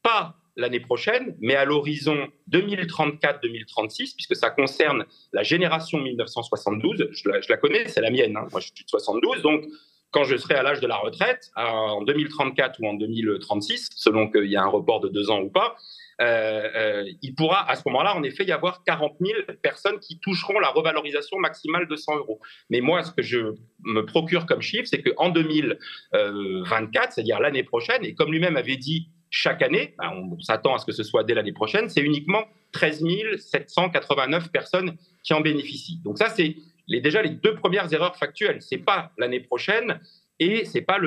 pas 0.01 0.38
l'année 0.59 0.79
prochaine, 0.79 1.35
mais 1.39 1.55
à 1.55 1.65
l'horizon 1.65 2.27
2034-2036, 2.51 4.15
puisque 4.15 4.35
ça 4.35 4.49
concerne 4.49 5.05
la 5.33 5.43
génération 5.43 5.99
1972. 5.99 7.09
Je 7.11 7.29
la, 7.29 7.57
connais, 7.57 7.87
c'est 7.87 8.01
la 8.01 8.11
mienne. 8.11 8.37
Hein. 8.37 8.47
Moi, 8.51 8.59
je 8.59 8.67
suis 8.67 8.83
de 8.83 8.89
72, 8.89 9.41
donc 9.41 9.63
quand 10.11 10.23
je 10.23 10.35
serai 10.37 10.55
à 10.55 10.63
l'âge 10.63 10.79
de 10.79 10.87
la 10.87 10.97
retraite, 10.97 11.51
en 11.55 12.01
2034 12.01 12.79
ou 12.81 12.87
en 12.87 12.93
2036, 12.95 13.89
selon 13.95 14.29
qu'il 14.29 14.45
y 14.45 14.55
a 14.55 14.63
un 14.63 14.67
report 14.67 15.01
de 15.01 15.07
deux 15.07 15.29
ans 15.29 15.39
ou 15.41 15.49
pas, 15.49 15.75
euh, 16.21 16.67
euh, 16.75 17.11
il 17.21 17.33
pourra 17.33 17.69
à 17.69 17.75
ce 17.75 17.83
moment-là, 17.85 18.15
en 18.15 18.23
effet, 18.23 18.43
y 18.43 18.51
avoir 18.51 18.83
40 18.83 19.13
000 19.21 19.39
personnes 19.61 19.99
qui 19.99 20.19
toucheront 20.19 20.59
la 20.59 20.69
revalorisation 20.69 21.37
maximale 21.37 21.87
de 21.87 21.95
100 21.95 22.17
euros. 22.17 22.39
Mais 22.69 22.81
moi, 22.81 23.03
ce 23.03 23.11
que 23.11 23.21
je 23.21 23.53
me 23.85 24.01
procure 24.01 24.45
comme 24.45 24.61
chiffre, 24.61 24.87
c'est 24.87 25.01
qu'en 25.01 25.29
2024, 25.29 27.13
c'est-à-dire 27.13 27.39
l'année 27.39 27.63
prochaine, 27.63 28.03
et 28.03 28.15
comme 28.15 28.31
lui-même 28.31 28.57
avait 28.57 28.77
dit 28.77 29.09
chaque 29.29 29.61
année, 29.61 29.95
ben, 29.97 30.11
on 30.15 30.39
s'attend 30.39 30.75
à 30.75 30.77
ce 30.79 30.85
que 30.85 30.91
ce 30.91 31.03
soit 31.03 31.23
dès 31.23 31.33
l'année 31.33 31.53
prochaine, 31.53 31.89
c'est 31.89 32.01
uniquement 32.01 32.43
13 32.71 33.03
789 33.37 34.51
personnes 34.51 34.95
qui 35.23 35.33
en 35.33 35.41
bénéficient. 35.41 35.99
Donc 36.03 36.17
ça, 36.17 36.29
c'est 36.29 36.55
déjà 36.87 37.21
les 37.21 37.29
deux 37.29 37.55
premières 37.55 37.91
erreurs 37.93 38.15
factuelles. 38.15 38.61
C'est 38.61 38.77
pas 38.77 39.11
l'année 39.17 39.39
prochaine 39.39 39.99
et 40.39 40.65
c'est 40.65 40.81
pas 40.81 40.97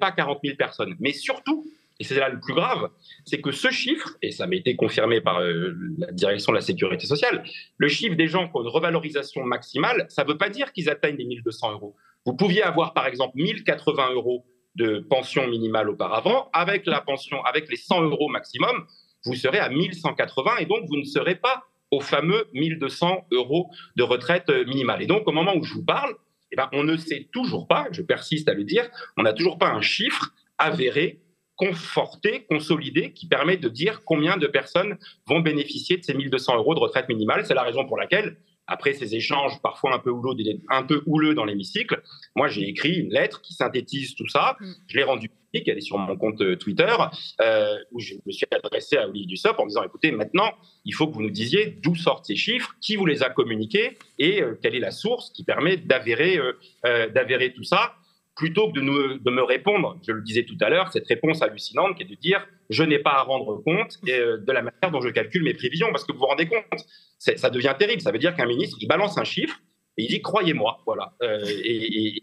pas 0.00 0.12
40 0.12 0.38
000 0.42 0.56
personnes. 0.56 0.96
Mais 1.00 1.12
surtout, 1.12 1.66
et 2.00 2.04
c'est 2.04 2.16
là 2.16 2.28
le 2.28 2.40
plus 2.40 2.54
grave, 2.54 2.90
c'est 3.24 3.40
que 3.40 3.52
ce 3.52 3.70
chiffre, 3.70 4.16
et 4.20 4.32
ça 4.32 4.46
m'a 4.46 4.56
été 4.56 4.74
confirmé 4.74 5.20
par 5.20 5.40
euh, 5.40 5.74
la 5.98 6.10
direction 6.10 6.52
de 6.52 6.56
la 6.56 6.62
sécurité 6.62 7.06
sociale, 7.06 7.44
le 7.76 7.88
chiffre 7.88 8.16
des 8.16 8.26
gens 8.26 8.48
qui 8.48 8.56
ont 8.56 8.62
une 8.62 8.68
revalorisation 8.68 9.44
maximale, 9.44 10.06
ça 10.08 10.24
ne 10.24 10.28
veut 10.28 10.38
pas 10.38 10.48
dire 10.48 10.72
qu'ils 10.72 10.88
atteignent 10.90 11.16
les 11.16 11.24
1200 11.24 11.72
euros. 11.72 11.94
Vous 12.26 12.34
pouviez 12.34 12.62
avoir 12.62 12.94
par 12.94 13.06
exemple 13.06 13.36
1080 13.36 14.12
euros 14.14 14.44
de 14.74 14.98
pension 15.08 15.46
minimale 15.46 15.88
auparavant, 15.88 16.50
avec 16.52 16.86
la 16.86 17.00
pension, 17.00 17.42
avec 17.44 17.68
les 17.68 17.76
100 17.76 18.02
euros 18.02 18.28
maximum, 18.28 18.86
vous 19.24 19.34
serez 19.34 19.58
à 19.58 19.68
1180 19.68 20.58
et 20.58 20.66
donc 20.66 20.84
vous 20.88 20.96
ne 20.96 21.04
serez 21.04 21.36
pas 21.36 21.64
au 21.90 22.00
fameux 22.00 22.46
1200 22.52 23.28
euros 23.30 23.70
de 23.96 24.02
retraite 24.02 24.50
minimale. 24.66 25.02
Et 25.02 25.06
donc 25.06 25.26
au 25.28 25.32
moment 25.32 25.54
où 25.56 25.62
je 25.62 25.74
vous 25.74 25.84
parle, 25.84 26.14
eh 26.50 26.56
ben, 26.56 26.68
on 26.72 26.84
ne 26.84 26.96
sait 26.96 27.28
toujours 27.32 27.66
pas, 27.66 27.88
je 27.90 28.02
persiste 28.02 28.48
à 28.48 28.54
le 28.54 28.64
dire, 28.64 28.88
on 29.16 29.22
n'a 29.22 29.32
toujours 29.32 29.58
pas 29.58 29.70
un 29.70 29.80
chiffre 29.80 30.30
avéré, 30.58 31.20
conforté, 31.56 32.46
consolidé, 32.48 33.12
qui 33.12 33.26
permet 33.26 33.56
de 33.56 33.68
dire 33.68 34.02
combien 34.04 34.36
de 34.36 34.46
personnes 34.46 34.98
vont 35.26 35.40
bénéficier 35.40 35.96
de 35.96 36.04
ces 36.04 36.14
1200 36.14 36.56
euros 36.56 36.74
de 36.74 36.80
retraite 36.80 37.08
minimale. 37.08 37.46
C'est 37.46 37.54
la 37.54 37.62
raison 37.62 37.86
pour 37.86 37.96
laquelle 37.96 38.36
après 38.66 38.92
ces 38.94 39.14
échanges 39.14 39.60
parfois 39.62 39.94
un 39.94 39.98
peu 39.98 40.10
houleux, 40.10 40.34
un 40.70 40.82
peu 40.82 41.02
houleux 41.06 41.34
dans 41.34 41.44
l'hémicycle, 41.44 42.02
moi 42.34 42.48
j'ai 42.48 42.68
écrit 42.68 42.94
une 42.94 43.10
lettre 43.10 43.40
qui 43.42 43.54
synthétise 43.54 44.14
tout 44.14 44.28
ça. 44.28 44.56
Mm. 44.60 44.72
Je 44.86 44.96
l'ai 44.96 45.04
rendue 45.04 45.28
publique, 45.28 45.68
elle 45.68 45.78
est 45.78 45.82
sur 45.82 45.98
mon 45.98 46.16
compte 46.16 46.40
euh, 46.40 46.56
Twitter, 46.56 46.94
euh, 47.40 47.76
où 47.92 48.00
je 48.00 48.14
me 48.26 48.32
suis 48.32 48.46
adressé 48.50 48.96
à 48.96 49.08
Olivier 49.08 49.26
Dussopt 49.26 49.58
en 49.60 49.66
disant 49.66 49.82
écoutez, 49.82 50.12
maintenant, 50.12 50.52
il 50.84 50.94
faut 50.94 51.06
que 51.06 51.14
vous 51.14 51.22
nous 51.22 51.30
disiez 51.30 51.78
d'où 51.82 51.94
sortent 51.94 52.24
ces 52.24 52.36
chiffres, 52.36 52.74
qui 52.80 52.96
vous 52.96 53.06
les 53.06 53.22
a 53.22 53.30
communiqués 53.30 53.98
et 54.18 54.42
euh, 54.42 54.58
quelle 54.60 54.74
est 54.74 54.80
la 54.80 54.90
source 54.90 55.30
qui 55.30 55.44
permet 55.44 55.76
d'avérer, 55.76 56.38
d'avérer 56.82 57.52
tout 57.52 57.64
ça. 57.64 57.94
Plutôt 58.34 58.72
que 58.72 58.78
de, 58.78 59.30
me 59.30 59.42
répondre, 59.42 59.98
je 60.06 60.12
le 60.12 60.22
disais 60.22 60.44
tout 60.44 60.56
à 60.60 60.68
l'heure, 60.68 60.92
cette 60.92 61.06
réponse 61.06 61.42
hallucinante 61.42 61.96
qui 61.96 62.02
est 62.02 62.06
de 62.06 62.14
dire 62.16 62.46
je 62.70 62.82
n'ai 62.82 62.98
pas 62.98 63.12
à 63.12 63.22
rendre 63.22 63.62
compte 63.62 63.98
euh, 64.08 64.38
de 64.38 64.52
la 64.52 64.62
manière 64.62 64.90
dont 64.90 65.00
je 65.00 65.10
calcule 65.10 65.44
mes 65.44 65.54
prévisions, 65.54 65.88
parce 65.90 66.04
que 66.04 66.12
vous 66.12 66.18
vous 66.18 66.26
rendez 66.26 66.46
compte, 66.46 66.64
ça 67.18 67.50
devient 67.50 67.74
terrible. 67.78 68.00
Ça 68.00 68.10
veut 68.10 68.18
dire 68.18 68.34
qu'un 68.34 68.46
ministre, 68.46 68.76
il 68.80 68.88
balance 68.88 69.18
un 69.18 69.24
chiffre 69.24 69.60
et 69.96 70.04
il 70.04 70.08
dit 70.08 70.22
croyez-moi, 70.22 70.80
voilà. 70.86 71.12
Euh, 71.22 71.44
et, 71.46 72.22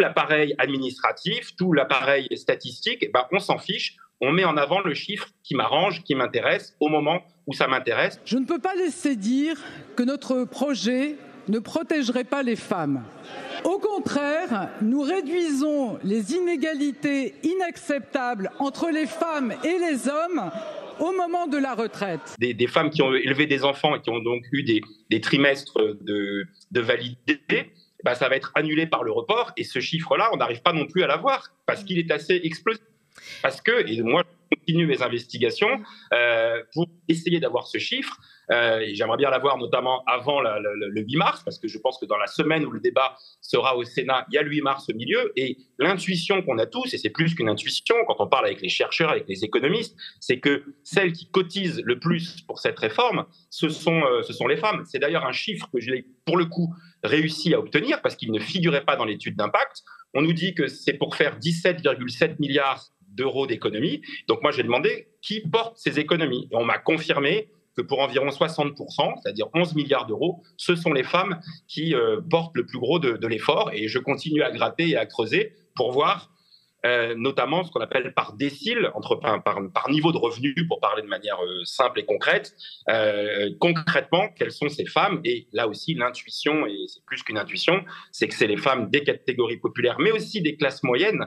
l'appareil 0.00 0.56
administratif, 0.58 1.54
tout 1.56 1.72
l'appareil 1.72 2.26
statistique, 2.36 2.98
eh 3.02 3.10
ben, 3.14 3.26
on 3.30 3.38
s'en 3.38 3.58
fiche. 3.58 3.96
On 4.20 4.32
met 4.32 4.44
en 4.44 4.56
avant 4.56 4.80
le 4.80 4.92
chiffre 4.92 5.28
qui 5.44 5.54
m'arrange, 5.54 6.02
qui 6.02 6.16
m'intéresse, 6.16 6.76
au 6.80 6.88
moment 6.88 7.22
où 7.46 7.52
ça 7.52 7.68
m'intéresse. 7.68 8.20
Je 8.24 8.38
ne 8.38 8.44
peux 8.44 8.58
pas 8.58 8.74
laisser 8.74 9.14
dire 9.14 9.56
que 9.96 10.02
notre 10.02 10.44
projet 10.44 11.14
ne 11.48 11.58
protégerait 11.58 12.24
pas 12.24 12.42
les 12.42 12.56
femmes. 12.56 13.04
Au 13.64 13.78
contraire, 13.78 14.68
nous 14.82 15.00
réduisons 15.00 15.98
les 16.04 16.34
inégalités 16.34 17.34
inacceptables 17.42 18.50
entre 18.58 18.90
les 18.90 19.06
femmes 19.06 19.54
et 19.64 19.78
les 19.78 20.06
hommes 20.06 20.50
au 21.00 21.12
moment 21.12 21.46
de 21.46 21.56
la 21.56 21.74
retraite. 21.74 22.36
Des, 22.38 22.66
femmes 22.66 22.90
qui 22.90 23.00
ont 23.00 23.14
élevé 23.14 23.46
des 23.46 23.64
enfants 23.64 23.96
et 23.96 24.02
qui 24.02 24.10
ont 24.10 24.18
donc 24.18 24.44
eu 24.52 24.62
des, 24.62 25.20
trimestres 25.22 25.78
de, 26.02 26.46
validité, 26.74 27.72
bah, 28.04 28.14
ça 28.14 28.28
va 28.28 28.36
être 28.36 28.52
annulé 28.54 28.86
par 28.86 29.02
le 29.02 29.12
report. 29.12 29.52
Et 29.56 29.64
ce 29.64 29.80
chiffre-là, 29.80 30.28
on 30.34 30.36
n'arrive 30.36 30.60
pas 30.60 30.74
non 30.74 30.86
plus 30.86 31.02
à 31.02 31.06
l'avoir 31.06 31.48
parce 31.64 31.84
qu'il 31.84 31.98
est 31.98 32.10
assez 32.10 32.40
explosif. 32.44 32.84
Parce 33.42 33.62
que, 33.62 33.88
et 33.88 34.02
moi, 34.02 34.24
je 34.50 34.56
continue 34.58 34.86
mes 34.86 35.02
investigations 35.02 35.80
euh, 36.12 36.62
pour 36.74 36.86
essayer 37.08 37.40
d'avoir 37.40 37.66
ce 37.66 37.78
chiffre. 37.78 38.20
Euh, 38.50 38.84
j'aimerais 38.92 39.16
bien 39.16 39.30
l'avoir 39.30 39.58
notamment 39.58 40.02
avant 40.06 40.40
le 40.40 41.00
8 41.00 41.16
mars, 41.16 41.42
parce 41.44 41.58
que 41.58 41.68
je 41.68 41.78
pense 41.78 41.98
que 41.98 42.06
dans 42.06 42.16
la 42.16 42.26
semaine 42.26 42.64
où 42.64 42.70
le 42.70 42.80
débat 42.80 43.16
sera 43.40 43.76
au 43.76 43.84
Sénat, 43.84 44.26
il 44.30 44.34
y 44.34 44.38
a 44.38 44.42
le 44.42 44.50
8 44.50 44.62
mars 44.62 44.88
au 44.88 44.94
milieu. 44.94 45.32
Et 45.36 45.56
l'intuition 45.78 46.42
qu'on 46.42 46.58
a 46.58 46.66
tous, 46.66 46.92
et 46.94 46.98
c'est 46.98 47.10
plus 47.10 47.34
qu'une 47.34 47.48
intuition, 47.48 47.96
quand 48.06 48.16
on 48.18 48.26
parle 48.26 48.46
avec 48.46 48.60
les 48.60 48.68
chercheurs, 48.68 49.10
avec 49.10 49.28
les 49.28 49.44
économistes, 49.44 49.96
c'est 50.20 50.40
que 50.40 50.64
celles 50.82 51.12
qui 51.12 51.30
cotisent 51.30 51.82
le 51.84 51.98
plus 51.98 52.42
pour 52.42 52.58
cette 52.58 52.78
réforme, 52.78 53.26
ce 53.50 53.68
sont, 53.68 54.02
euh, 54.02 54.22
ce 54.22 54.32
sont 54.32 54.46
les 54.46 54.56
femmes. 54.56 54.84
C'est 54.86 54.98
d'ailleurs 54.98 55.26
un 55.26 55.32
chiffre 55.32 55.68
que 55.72 55.80
j'ai, 55.80 56.06
pour 56.24 56.36
le 56.36 56.46
coup, 56.46 56.74
réussi 57.02 57.54
à 57.54 57.58
obtenir, 57.58 58.02
parce 58.02 58.16
qu'il 58.16 58.32
ne 58.32 58.38
figurait 58.38 58.84
pas 58.84 58.96
dans 58.96 59.04
l'étude 59.04 59.36
d'impact. 59.36 59.82
On 60.14 60.22
nous 60.22 60.32
dit 60.32 60.54
que 60.54 60.68
c'est 60.68 60.94
pour 60.94 61.16
faire 61.16 61.38
17,7 61.38 62.36
milliards 62.38 62.84
d'euros 63.14 63.46
d'économies. 63.46 64.02
Donc 64.28 64.42
moi, 64.42 64.50
j'ai 64.50 64.62
demandé 64.62 65.08
qui 65.22 65.40
porte 65.40 65.76
ces 65.76 65.98
économies. 65.98 66.48
Et 66.50 66.56
on 66.56 66.64
m'a 66.64 66.78
confirmé 66.78 67.48
que 67.76 67.82
pour 67.82 68.00
environ 68.00 68.28
60%, 68.28 69.20
c'est-à-dire 69.22 69.48
11 69.54 69.74
milliards 69.74 70.06
d'euros, 70.06 70.42
ce 70.56 70.74
sont 70.74 70.92
les 70.92 71.04
femmes 71.04 71.40
qui 71.68 71.94
euh, 71.94 72.20
portent 72.30 72.56
le 72.56 72.66
plus 72.66 72.78
gros 72.78 72.98
de, 72.98 73.26
l'effort. 73.26 73.70
Et 73.72 73.88
je 73.88 73.98
continue 73.98 74.42
à 74.42 74.50
gratter 74.50 74.90
et 74.90 74.96
à 74.96 75.06
creuser 75.06 75.54
pour 75.74 75.92
voir 75.92 76.30
euh, 76.84 77.14
notamment 77.16 77.64
ce 77.64 77.70
qu'on 77.70 77.80
appelle 77.80 78.12
par 78.12 78.34
décile, 78.34 78.90
entre, 78.94 79.16
par, 79.16 79.42
par, 79.42 79.90
niveau 79.90 80.12
de 80.12 80.18
revenu, 80.18 80.54
pour 80.68 80.80
parler 80.80 81.00
de 81.00 81.06
manière 81.06 81.42
euh, 81.42 81.64
simple 81.64 82.00
et 82.00 82.04
concrète, 82.04 82.54
concrètement, 83.58 84.28
quelles 84.36 84.52
sont 84.52 84.68
ces 84.68 84.84
femmes? 84.84 85.22
Et 85.24 85.48
là 85.52 85.66
aussi, 85.66 85.94
l'intuition, 85.94 86.66
et 86.66 86.76
c'est 86.86 87.02
plus 87.06 87.22
qu'une 87.22 87.38
intuition, 87.38 87.82
c'est 88.12 88.28
que 88.28 88.34
c'est 88.34 88.46
les 88.46 88.58
femmes 88.58 88.90
des 88.90 89.02
catégories 89.02 89.56
populaires, 89.56 89.96
mais 89.98 90.12
aussi 90.12 90.42
des 90.42 90.56
classes 90.56 90.82
moyennes, 90.82 91.26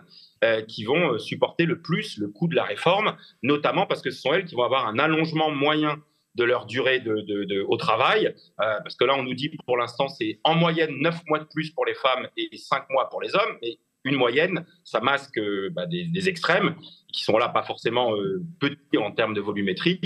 qui 0.68 0.84
vont 0.84 1.18
supporter 1.18 1.66
le 1.66 1.82
plus 1.82 2.20
le 2.20 2.28
coût 2.28 2.48
de 2.48 2.56
la 2.56 2.64
réforme, 2.64 3.18
notamment 3.42 3.88
parce 3.88 4.04
que 4.04 4.12
ce 4.12 4.22
sont 4.22 4.34
elles 4.34 4.46
qui 4.46 4.54
vont 4.54 4.64
avoir 4.64 4.86
un 4.86 5.00
allongement 5.00 5.50
moyen 5.50 5.98
de 6.38 6.44
leur 6.44 6.66
durée 6.66 7.00
de, 7.00 7.66
au 7.68 7.78
travail, 7.78 8.28
euh, 8.28 8.80
parce 8.82 8.96
que 8.96 9.04
là, 9.04 9.16
on 9.18 9.24
nous 9.24 9.34
dit 9.34 9.50
pour 9.66 9.78
l'instant, 9.78 10.08
c'est 10.08 10.40
en 10.44 10.56
moyenne 10.56 10.96
9 11.00 11.22
mois 11.28 11.40
de 11.40 11.46
plus 11.46 11.72
pour 11.72 11.86
les 11.86 11.96
femmes 11.96 12.28
et 12.38 12.56
5 12.56 12.90
mois 12.92 13.10
pour 13.10 13.22
les 13.22 13.36
hommes, 13.36 13.58
mais 13.62 13.80
une 14.04 14.16
moyenne, 14.16 14.66
ça 14.86 15.02
masque 15.02 15.38
euh, 15.38 15.70
bah, 15.72 15.86
des, 15.86 16.30
extrêmes 16.30 16.76
qui 17.12 17.24
sont 17.24 17.38
là 17.38 17.50
pas 17.50 17.64
forcément 17.64 18.16
euh, 18.16 18.42
petits 18.60 18.98
en 18.98 19.12
termes 19.12 19.34
de 19.34 19.42
volumétrie. 19.42 20.00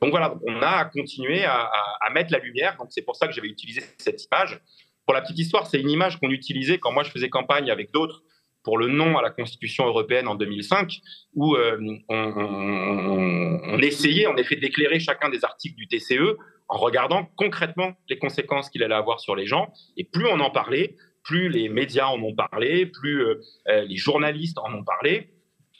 donc 0.00 0.10
voilà, 0.10 0.34
on 0.46 0.62
a 0.62 0.68
à 0.68 0.84
continuer 0.86 1.44
à, 1.44 1.70
à 2.00 2.10
mettre 2.10 2.32
la 2.32 2.38
lumière, 2.38 2.76
donc 2.78 2.88
c'est 2.90 3.02
pour 3.02 3.16
ça 3.16 3.26
que 3.26 3.34
j'avais 3.34 3.48
utilisé 3.48 3.82
cette 3.98 4.24
image. 4.24 4.60
Pour 5.04 5.12
la 5.12 5.20
petite 5.20 5.38
histoire, 5.38 5.66
c'est 5.66 5.80
une 5.80 5.90
image 5.90 6.18
qu'on 6.18 6.30
utilisait 6.30 6.78
quand 6.78 6.92
moi 6.92 7.02
je 7.02 7.10
faisais 7.10 7.28
campagne 7.28 7.70
avec 7.70 7.92
d'autres 7.92 8.22
pour 8.64 8.78
le 8.78 8.88
non 8.88 9.16
à 9.16 9.22
la 9.22 9.30
Constitution 9.30 9.86
européenne 9.86 10.26
en 10.26 10.34
2005, 10.34 11.00
où 11.34 11.54
euh, 11.54 11.78
on, 12.08 13.78
essayait 13.78 14.26
en 14.26 14.36
effet 14.36 14.56
d'éclairer 14.56 14.98
chacun 14.98 15.28
des 15.28 15.44
articles 15.44 15.76
du 15.76 15.86
TCE 15.86 16.38
en 16.68 16.78
regardant 16.78 17.26
concrètement 17.36 17.92
les 18.08 18.18
conséquences 18.18 18.70
qu'il 18.70 18.82
allait 18.82 18.94
avoir 18.94 19.20
sur 19.20 19.36
les 19.36 19.46
gens. 19.46 19.70
Et 19.98 20.04
plus 20.04 20.26
on 20.26 20.40
en 20.40 20.50
parlait, 20.50 20.96
plus 21.22 21.50
les 21.50 21.68
médias 21.68 22.06
en 22.06 22.20
ont 22.22 22.34
parlé, 22.34 22.86
plus 22.86 23.22
euh, 23.22 23.40
euh, 23.68 23.82
les 23.82 23.96
journalistes 23.96 24.58
en 24.58 24.72
ont 24.72 24.84
parlé, 24.84 25.28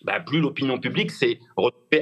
bah, 0.03 0.20
plus 0.20 0.40
l'opinion 0.40 0.79
publique 0.79 1.11
s'est 1.11 1.40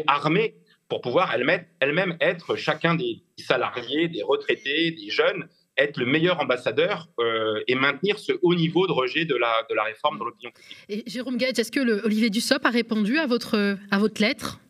armée 0.09 0.57
pour 0.89 1.01
pouvoir 1.01 1.33
elle-même 1.35 2.17
être 2.21 2.57
chacun 2.57 2.95
des 2.95 3.23
salariés, 3.39 4.09
des 4.09 4.23
retraités, 4.23 4.91
des 4.91 5.09
jeunes, 5.09 5.49
être 5.83 5.97
le 5.97 6.07
meilleur 6.07 6.41
ambassadeur 6.41 7.09
euh, 7.19 7.63
et 7.67 7.75
maintenir 7.75 8.19
ce 8.19 8.33
haut 8.43 8.55
niveau 8.55 8.87
de 8.87 8.93
rejet 8.93 9.25
de 9.25 9.37
la, 9.37 9.65
de 9.69 9.75
la 9.75 9.85
réforme 9.85 10.19
dans 10.19 10.25
l'opinion 10.25 10.51
publique. 10.51 10.77
Et 10.89 11.11
Jérôme 11.11 11.37
Gage, 11.37 11.59
est-ce 11.59 11.73
que 11.73 11.81
le, 11.81 12.05
Olivier 12.05 12.31
Dussopt 12.31 12.65
a 12.65 12.71
répondu 12.71 13.19
à 13.19 13.27
votre, 13.27 13.77
à 13.91 13.99
votre 13.99 14.21
lettre? 14.21 14.61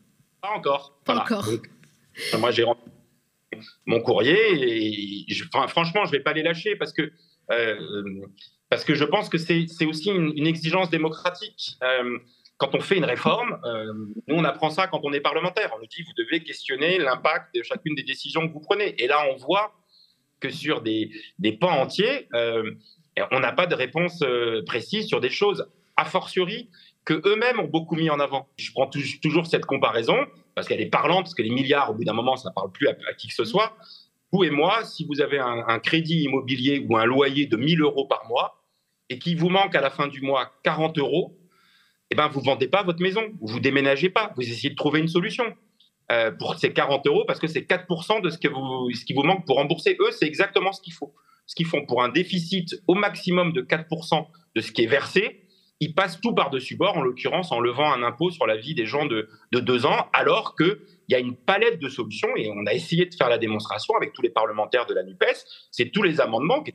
Pas 0.41 0.49
encore. 0.49 0.99
Pas 1.05 1.17
encore. 1.17 1.47
moi, 2.37 2.51
j'ai 2.51 2.63
rendu 2.63 2.81
mon 3.85 4.01
courrier 4.01 5.27
et 5.29 5.33
franchement, 5.67 6.05
je 6.05 6.11
ne 6.11 6.17
vais 6.17 6.23
pas 6.23 6.33
les 6.33 6.43
lâcher 6.43 6.75
parce 6.75 6.91
que, 6.91 7.11
euh, 7.51 8.25
parce 8.69 8.83
que 8.83 8.95
je 8.95 9.03
pense 9.03 9.29
que 9.29 9.37
c'est 9.37 9.85
aussi 9.85 10.09
une, 10.09 10.47
exigence 10.47 10.89
démocratique. 10.89 11.77
Euh, 11.83 12.17
quand 12.57 12.75
on 12.75 12.79
fait 12.79 12.97
une 12.97 13.05
réforme, 13.05 13.59
nous 14.27 14.35
on 14.35 14.43
apprend 14.43 14.69
ça 14.69 14.87
quand 14.87 15.01
on 15.03 15.11
est 15.11 15.19
parlementaire. 15.19 15.71
On 15.75 15.79
nous 15.79 15.87
dit 15.87 16.01
vous 16.03 16.23
devez 16.23 16.43
questionner 16.43 16.97
l'impact 16.97 17.53
de 17.55 17.61
chacune 17.63 17.93
des 17.95 18.03
décisions 18.03 18.47
que 18.47 18.53
vous 18.53 18.61
prenez. 18.61 18.95
Et 19.03 19.07
là, 19.07 19.25
on 19.31 19.35
voit 19.35 19.73
sur 20.49 20.81
des, 20.81 21.11
des 21.39 21.53
pans 21.53 21.81
entiers, 21.81 22.27
euh, 22.33 22.71
on 23.31 23.39
n'a 23.39 23.51
pas 23.51 23.67
de 23.67 23.75
réponse 23.75 24.21
euh, 24.23 24.63
précise 24.65 25.07
sur 25.07 25.21
des 25.21 25.29
choses, 25.29 25.67
a 25.97 26.05
fortiori, 26.05 26.69
que 27.05 27.21
eux-mêmes 27.25 27.59
ont 27.59 27.67
beaucoup 27.67 27.95
mis 27.95 28.09
en 28.09 28.19
avant. 28.19 28.47
Je 28.57 28.71
prends 28.71 28.89
toujours 29.21 29.45
cette 29.45 29.65
comparaison, 29.65 30.17
parce 30.55 30.67
qu'elle 30.67 30.81
est 30.81 30.89
parlante, 30.89 31.23
parce 31.23 31.35
que 31.35 31.41
les 31.41 31.49
milliards, 31.49 31.91
au 31.91 31.93
bout 31.93 32.05
d'un 32.05 32.13
moment, 32.13 32.37
ça 32.37 32.49
ne 32.49 32.53
parle 32.53 32.71
plus 32.71 32.87
à, 32.87 32.95
qui 33.17 33.27
que 33.27 33.33
ce 33.33 33.45
soit. 33.45 33.75
Vous 34.31 34.43
et 34.43 34.49
moi, 34.49 34.83
si 34.83 35.05
vous 35.05 35.21
avez 35.21 35.37
un, 35.37 35.79
crédit 35.79 36.23
immobilier 36.23 36.85
ou 36.87 36.97
un 36.97 37.05
loyer 37.05 37.45
de 37.45 37.57
1000 37.57 37.81
euros 37.81 38.07
par 38.07 38.27
mois, 38.27 38.63
et 39.09 39.19
qu'il 39.19 39.37
vous 39.37 39.49
manque 39.49 39.75
à 39.75 39.81
la 39.81 39.89
fin 39.89 40.07
du 40.07 40.21
mois 40.21 40.51
40 40.63 40.97
euros, 40.97 41.37
eh 42.09 42.15
ben, 42.15 42.29
vous 42.29 42.39
ne 42.39 42.45
vendez 42.45 42.67
pas 42.67 42.83
votre 42.83 43.01
maison, 43.01 43.21
vous 43.41 43.57
ne 43.57 43.61
déménagez 43.61 44.09
pas, 44.09 44.33
vous 44.35 44.41
essayez 44.41 44.69
de 44.69 44.75
trouver 44.75 45.01
une 45.01 45.07
solution. 45.07 45.45
Euh, 46.13 46.31
pour 46.31 46.55
ces 46.59 46.71
40 46.73 47.07
euros 47.07 47.23
parce 47.25 47.39
que 47.39 47.47
c'est 47.47 47.61
4% 47.61 48.21
de 48.21 48.29
ce, 48.29 48.37
que 48.37 48.47
vous, 48.47 48.91
ce 48.93 49.03
qui 49.03 49.13
vous 49.13 49.23
manque 49.23 49.45
pour 49.45 49.55
rembourser. 49.55 49.97
Eux, 49.99 50.11
c'est 50.11 50.25
exactement 50.25 50.71
ce 50.71 50.81
qu'il 50.81 50.93
faut. 50.93 51.13
Ce 51.47 51.55
qu'ils 51.55 51.65
font 51.65 51.85
pour 51.85 52.03
un 52.03 52.09
déficit 52.09 52.75
au 52.87 52.93
maximum 52.93 53.51
de 53.51 53.61
4% 53.61 54.27
de 54.55 54.61
ce 54.61 54.71
qui 54.71 54.83
est 54.83 54.87
versé, 54.87 55.45
ils 55.79 55.95
passent 55.95 56.21
tout 56.21 56.33
par-dessus 56.33 56.75
bord, 56.75 56.97
en 56.97 57.01
l'occurrence 57.01 57.51
en 57.51 57.59
levant 57.59 57.91
un 57.91 58.03
impôt 58.03 58.29
sur 58.29 58.45
la 58.45 58.57
vie 58.57 58.75
des 58.75 58.85
gens 58.85 59.05
de, 59.05 59.27
de 59.51 59.59
deux 59.59 59.85
ans, 59.85 60.07
alors 60.13 60.55
qu'il 60.55 60.77
y 61.09 61.15
a 61.15 61.19
une 61.19 61.35
palette 61.35 61.79
de 61.79 61.89
solutions 61.89 62.29
et 62.35 62.51
on 62.51 62.65
a 62.67 62.73
essayé 62.73 63.05
de 63.05 63.15
faire 63.15 63.29
la 63.29 63.39
démonstration 63.39 63.95
avec 63.95 64.13
tous 64.13 64.21
les 64.21 64.29
parlementaires 64.29 64.85
de 64.85 64.93
la 64.93 65.03
NUPES. 65.03 65.45
C'est 65.71 65.89
tous 65.89 66.03
les 66.03 66.21
amendements, 66.21 66.61
qui 66.61 66.73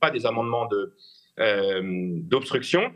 pas 0.00 0.10
des 0.10 0.26
amendements 0.26 0.68
euh, 1.40 1.82
d'obstruction, 1.82 2.92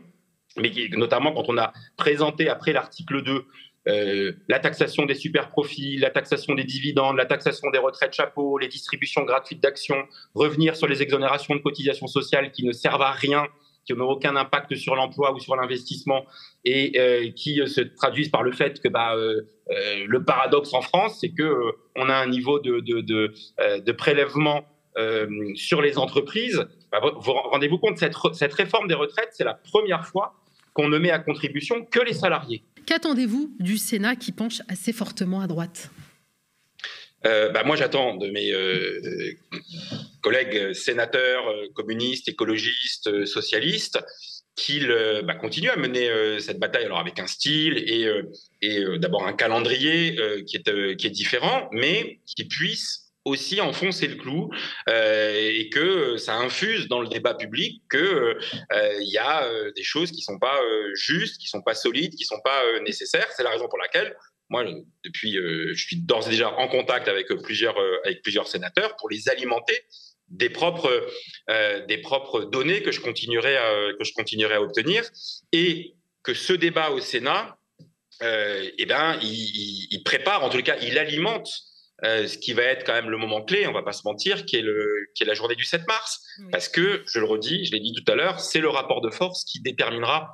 mais 0.57 0.71
notamment 0.93 1.33
quand 1.33 1.49
on 1.49 1.57
a 1.57 1.73
présenté 1.97 2.49
après 2.49 2.71
l'article 2.71 3.23
2 3.23 3.45
euh, 3.87 4.31
la 4.47 4.59
taxation 4.59 5.05
des 5.05 5.13
super 5.13 5.49
profits, 5.49 5.97
la 5.97 6.09
taxation 6.09 6.55
des 6.55 6.63
dividendes, 6.63 7.17
la 7.17 7.25
taxation 7.25 7.69
des 7.69 7.77
retraites 7.77 8.13
chapeaux, 8.13 8.57
les 8.57 8.67
distributions 8.67 9.23
gratuites 9.23 9.61
d'actions, 9.61 10.03
revenir 10.33 10.75
sur 10.75 10.87
les 10.87 11.03
exonérations 11.03 11.55
de 11.55 11.59
cotisations 11.61 12.07
sociales 12.07 12.51
qui 12.51 12.65
ne 12.65 12.71
servent 12.71 13.03
à 13.03 13.11
rien, 13.11 13.47
qui 13.85 13.93
n'ont 13.93 14.09
aucun 14.09 14.35
impact 14.35 14.75
sur 14.75 14.95
l'emploi 14.95 15.33
ou 15.33 15.39
sur 15.39 15.55
l'investissement 15.55 16.25
et 16.63 16.99
euh, 16.99 17.29
qui 17.35 17.61
euh, 17.61 17.67
se 17.67 17.81
traduisent 17.81 18.29
par 18.29 18.41
le 18.41 18.51
fait 18.51 18.81
que 18.81 18.87
bah, 18.87 19.15
le 19.15 20.23
paradoxe 20.23 20.73
en 20.73 20.81
France, 20.81 21.19
c'est 21.21 21.29
que 21.29 21.75
on 21.95 22.09
a 22.09 22.15
un 22.15 22.27
niveau 22.27 22.59
de, 22.59 23.91
prélèvement 23.91 24.65
sur 25.53 25.81
les 25.81 25.99
entreprises. 25.99 26.65
Bah, 26.91 26.99
rendez-vous 27.01 27.77
compte, 27.77 27.97
cette 27.97 28.53
réforme 28.53 28.87
des 28.87 28.95
retraites, 28.95 29.29
c'est 29.31 29.43
la 29.43 29.53
première 29.53 30.07
fois 30.07 30.33
qu'on 30.73 30.89
ne 30.89 30.97
met 30.97 31.11
à 31.11 31.19
contribution 31.19 31.85
que 31.85 31.99
les 31.99 32.13
salariés. 32.13 32.63
Qu'attendez-vous 32.85 33.55
du 33.59 33.77
Sénat 33.77 34.15
qui 34.15 34.31
penche 34.31 34.61
assez 34.67 34.93
fortement 34.93 35.41
à 35.41 35.47
droite? 35.47 35.89
Euh, 37.25 37.49
bah, 37.49 37.63
moi, 37.63 37.75
j'attends 37.75 38.15
de 38.15 38.29
mes 38.29 38.51
euh, 38.51 39.33
collègues 40.21 40.73
sénateurs, 40.73 41.47
euh, 41.47 41.67
communistes, 41.73 42.29
écologistes, 42.29 43.25
socialistes, 43.25 43.99
qu'ils 44.55 44.87
bah, 45.25 45.35
continuent 45.35 45.71
à 45.71 45.75
mener 45.75 46.39
cette 46.39 46.59
bataille, 46.59 46.85
alors 46.85 46.99
avec 46.99 47.19
un 47.19 47.27
style 47.27 47.77
et, 47.77 48.07
d'abord 48.99 49.27
un 49.27 49.33
calendrier 49.33 50.15
qui, 50.45 50.55
est, 50.55 50.95
qui 50.95 51.07
est 51.07 51.09
différent, 51.09 51.67
mais 51.73 52.21
qu'ils 52.25 52.47
puissent 52.47 53.04
aussi 53.25 53.59
enfoncer 53.59 54.07
le 54.07 54.15
clou 54.15 54.49
euh, 54.87 55.33
et 55.33 55.69
que 55.69 56.15
ça 56.17 56.35
infuse 56.35 56.87
dans 56.87 57.01
le 57.01 57.07
débat 57.07 57.33
public 57.33 57.81
qu'il 57.89 57.99
euh, 57.99 58.39
il 59.01 59.11
y 59.11 59.17
a 59.17 59.43
euh, 59.43 59.71
des 59.75 59.83
choses 59.83 60.11
qui 60.11 60.21
sont 60.21 60.37
pas 60.37 60.59
justes, 60.93 61.41
qui 61.41 61.47
sont 61.47 61.61
pas 61.61 61.73
solides, 61.73 62.13
qui 62.15 62.23
sont 62.23 62.39
pas 62.43 62.61
nécessaires. 62.81 63.27
C'est 63.35 63.43
la 63.43 63.49
raison 63.49 63.67
pour 63.67 63.79
laquelle 63.79 64.15
moi, 64.49 64.63
depuis, 65.03 65.33
je 65.33 65.73
suis 65.73 65.97
d'ores 66.01 66.27
et 66.27 66.29
déjà 66.29 66.51
en 66.51 66.67
contact 66.67 67.07
avec 67.07 67.27
plusieurs, 67.41 67.75
avec 68.03 68.21
plusieurs 68.21 68.47
sénateurs 68.47 68.95
pour 68.97 69.09
les 69.09 69.27
alimenter 69.27 69.85
des 70.29 70.51
propres, 70.51 71.07
des 71.87 71.97
propres 71.97 72.41
données 72.41 72.83
que 72.83 72.91
je 72.91 73.01
continuerai 73.01 73.57
à, 73.57 73.93
que 73.97 74.03
je 74.03 74.13
continuerai 74.13 74.53
à 74.53 74.61
obtenir 74.61 75.03
et 75.51 75.95
que 76.21 76.35
ce 76.35 76.53
débat 76.53 76.91
au 76.91 76.99
Sénat, 76.99 77.57
eh 78.21 78.85
ben, 78.87 79.17
il, 79.23 80.01
prépare, 80.05 80.43
en 80.43 80.49
tout 80.49 80.61
cas, 80.61 80.77
il 80.79 80.99
alimente 80.99 81.49
euh, 82.03 82.27
ce 82.27 82.37
qui 82.37 82.53
va 82.53 82.63
être 82.63 82.85
quand 82.85 82.93
même 82.93 83.09
le 83.09 83.17
moment 83.17 83.41
clé, 83.41 83.67
on 83.67 83.71
va 83.71 83.83
pas 83.83 83.93
se 83.93 84.01
mentir, 84.05 84.45
qui 84.45 84.57
est, 84.57 84.61
le, 84.61 85.07
qui 85.15 85.23
est 85.23 85.25
la 85.25 85.33
journée 85.33 85.55
du 85.55 85.63
7 85.63 85.87
mars. 85.87 86.21
Parce 86.51 86.67
que, 86.67 87.03
je 87.07 87.19
le 87.19 87.25
redis, 87.25 87.65
je 87.65 87.71
l'ai 87.71 87.79
dit 87.79 87.93
tout 87.93 88.11
à 88.11 88.15
l'heure, 88.15 88.39
c'est 88.39 88.59
le 88.59 88.69
rapport 88.69 89.01
de 89.01 89.09
force 89.09 89.45
qui 89.45 89.61
déterminera, 89.61 90.33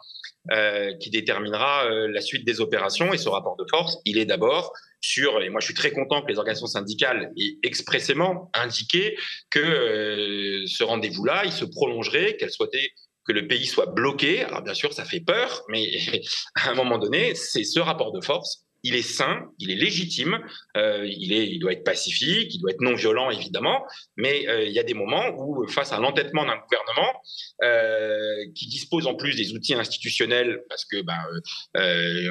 euh, 0.52 0.94
qui 0.98 1.12
déterminera 1.12 1.86
euh, 1.86 2.08
la 2.08 2.22
suite 2.22 2.46
des 2.46 2.62
opérations. 2.62 3.14
Et 3.14 3.18
ce 3.18 3.30
rapport 3.30 3.56
de 3.58 3.66
force, 3.70 3.98
il 4.06 4.18
est 4.18 4.26
d'abord 4.26 4.74
sur, 5.02 5.42
et 5.42 5.50
moi 5.50 5.60
je 5.60 5.66
suis 5.66 5.74
très 5.74 5.92
content 5.92 6.22
que 6.22 6.28
les 6.28 6.38
organisations 6.38 6.68
syndicales 6.68 7.32
aient 7.38 7.58
expressément 7.64 8.50
indiqué 8.54 9.18
que 9.50 10.64
ce 10.68 10.84
rendez-vous-là, 10.84 11.44
il 11.46 11.52
se 11.52 11.66
prolongerait, 11.66 12.38
qu'elles 12.38 12.52
souhaitaient 12.52 12.92
que 13.26 13.34
le 13.34 13.48
pays 13.48 13.66
soit 13.68 13.88
bloqué. 13.88 14.42
Alors 14.44 14.62
bien 14.62 14.74
sûr, 14.74 14.94
ça 14.94 15.06
fait 15.06 15.20
peur, 15.20 15.64
mais 15.70 15.92
à 16.56 16.72
un 16.72 16.74
moment 16.74 16.98
donné, 16.98 17.36
c'est 17.36 17.64
ce 17.64 17.80
rapport 17.80 18.12
de 18.12 18.22
force 18.22 18.66
il 18.84 18.96
est 18.96 19.02
sain, 19.02 19.52
il 19.60 19.72
est 19.72 19.76
légitime, 19.76 20.40
euh, 20.76 21.06
il, 21.06 21.34
est, 21.34 21.48
il 21.48 21.60
doit 21.60 21.74
être 21.74 21.84
pacifique, 21.84 22.54
il 22.54 22.60
doit 22.60 22.72
être 22.72 22.82
non 22.82 22.96
violent 22.96 23.30
évidemment, 23.30 23.86
mais 24.18 24.48
euh, 24.48 24.64
il 24.64 24.72
y 24.72 24.80
a 24.80 24.84
des 24.84 24.94
moments 24.94 25.30
où, 25.38 25.68
face 25.68 25.92
à 25.92 26.00
l'entêtement 26.00 26.46
d'un 26.46 26.58
gouvernement 26.58 27.22
euh, 27.64 28.46
qui 28.56 28.68
dispose 28.68 29.06
en 29.06 29.16
plus 29.16 29.36
des 29.36 29.54
outils 29.54 29.76
institutionnels, 29.76 30.64
parce 30.68 30.86
que 30.86 31.02
bah, 31.02 31.20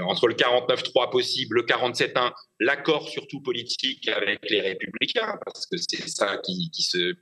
entre 0.05 0.27
le 0.27 0.35
49-3 0.35 1.11
possible, 1.11 1.57
le 1.57 1.63
47-1, 1.63 2.33
l'accord 2.59 3.09
surtout 3.09 3.41
politique 3.41 4.09
avec 4.09 4.41
les 4.51 4.61
républicains, 4.61 5.39
parce 5.45 5.67
que 5.67 5.77
c'est 5.77 6.09
ça 6.09 6.39
qui, 6.45 6.71
se, 6.83 7.15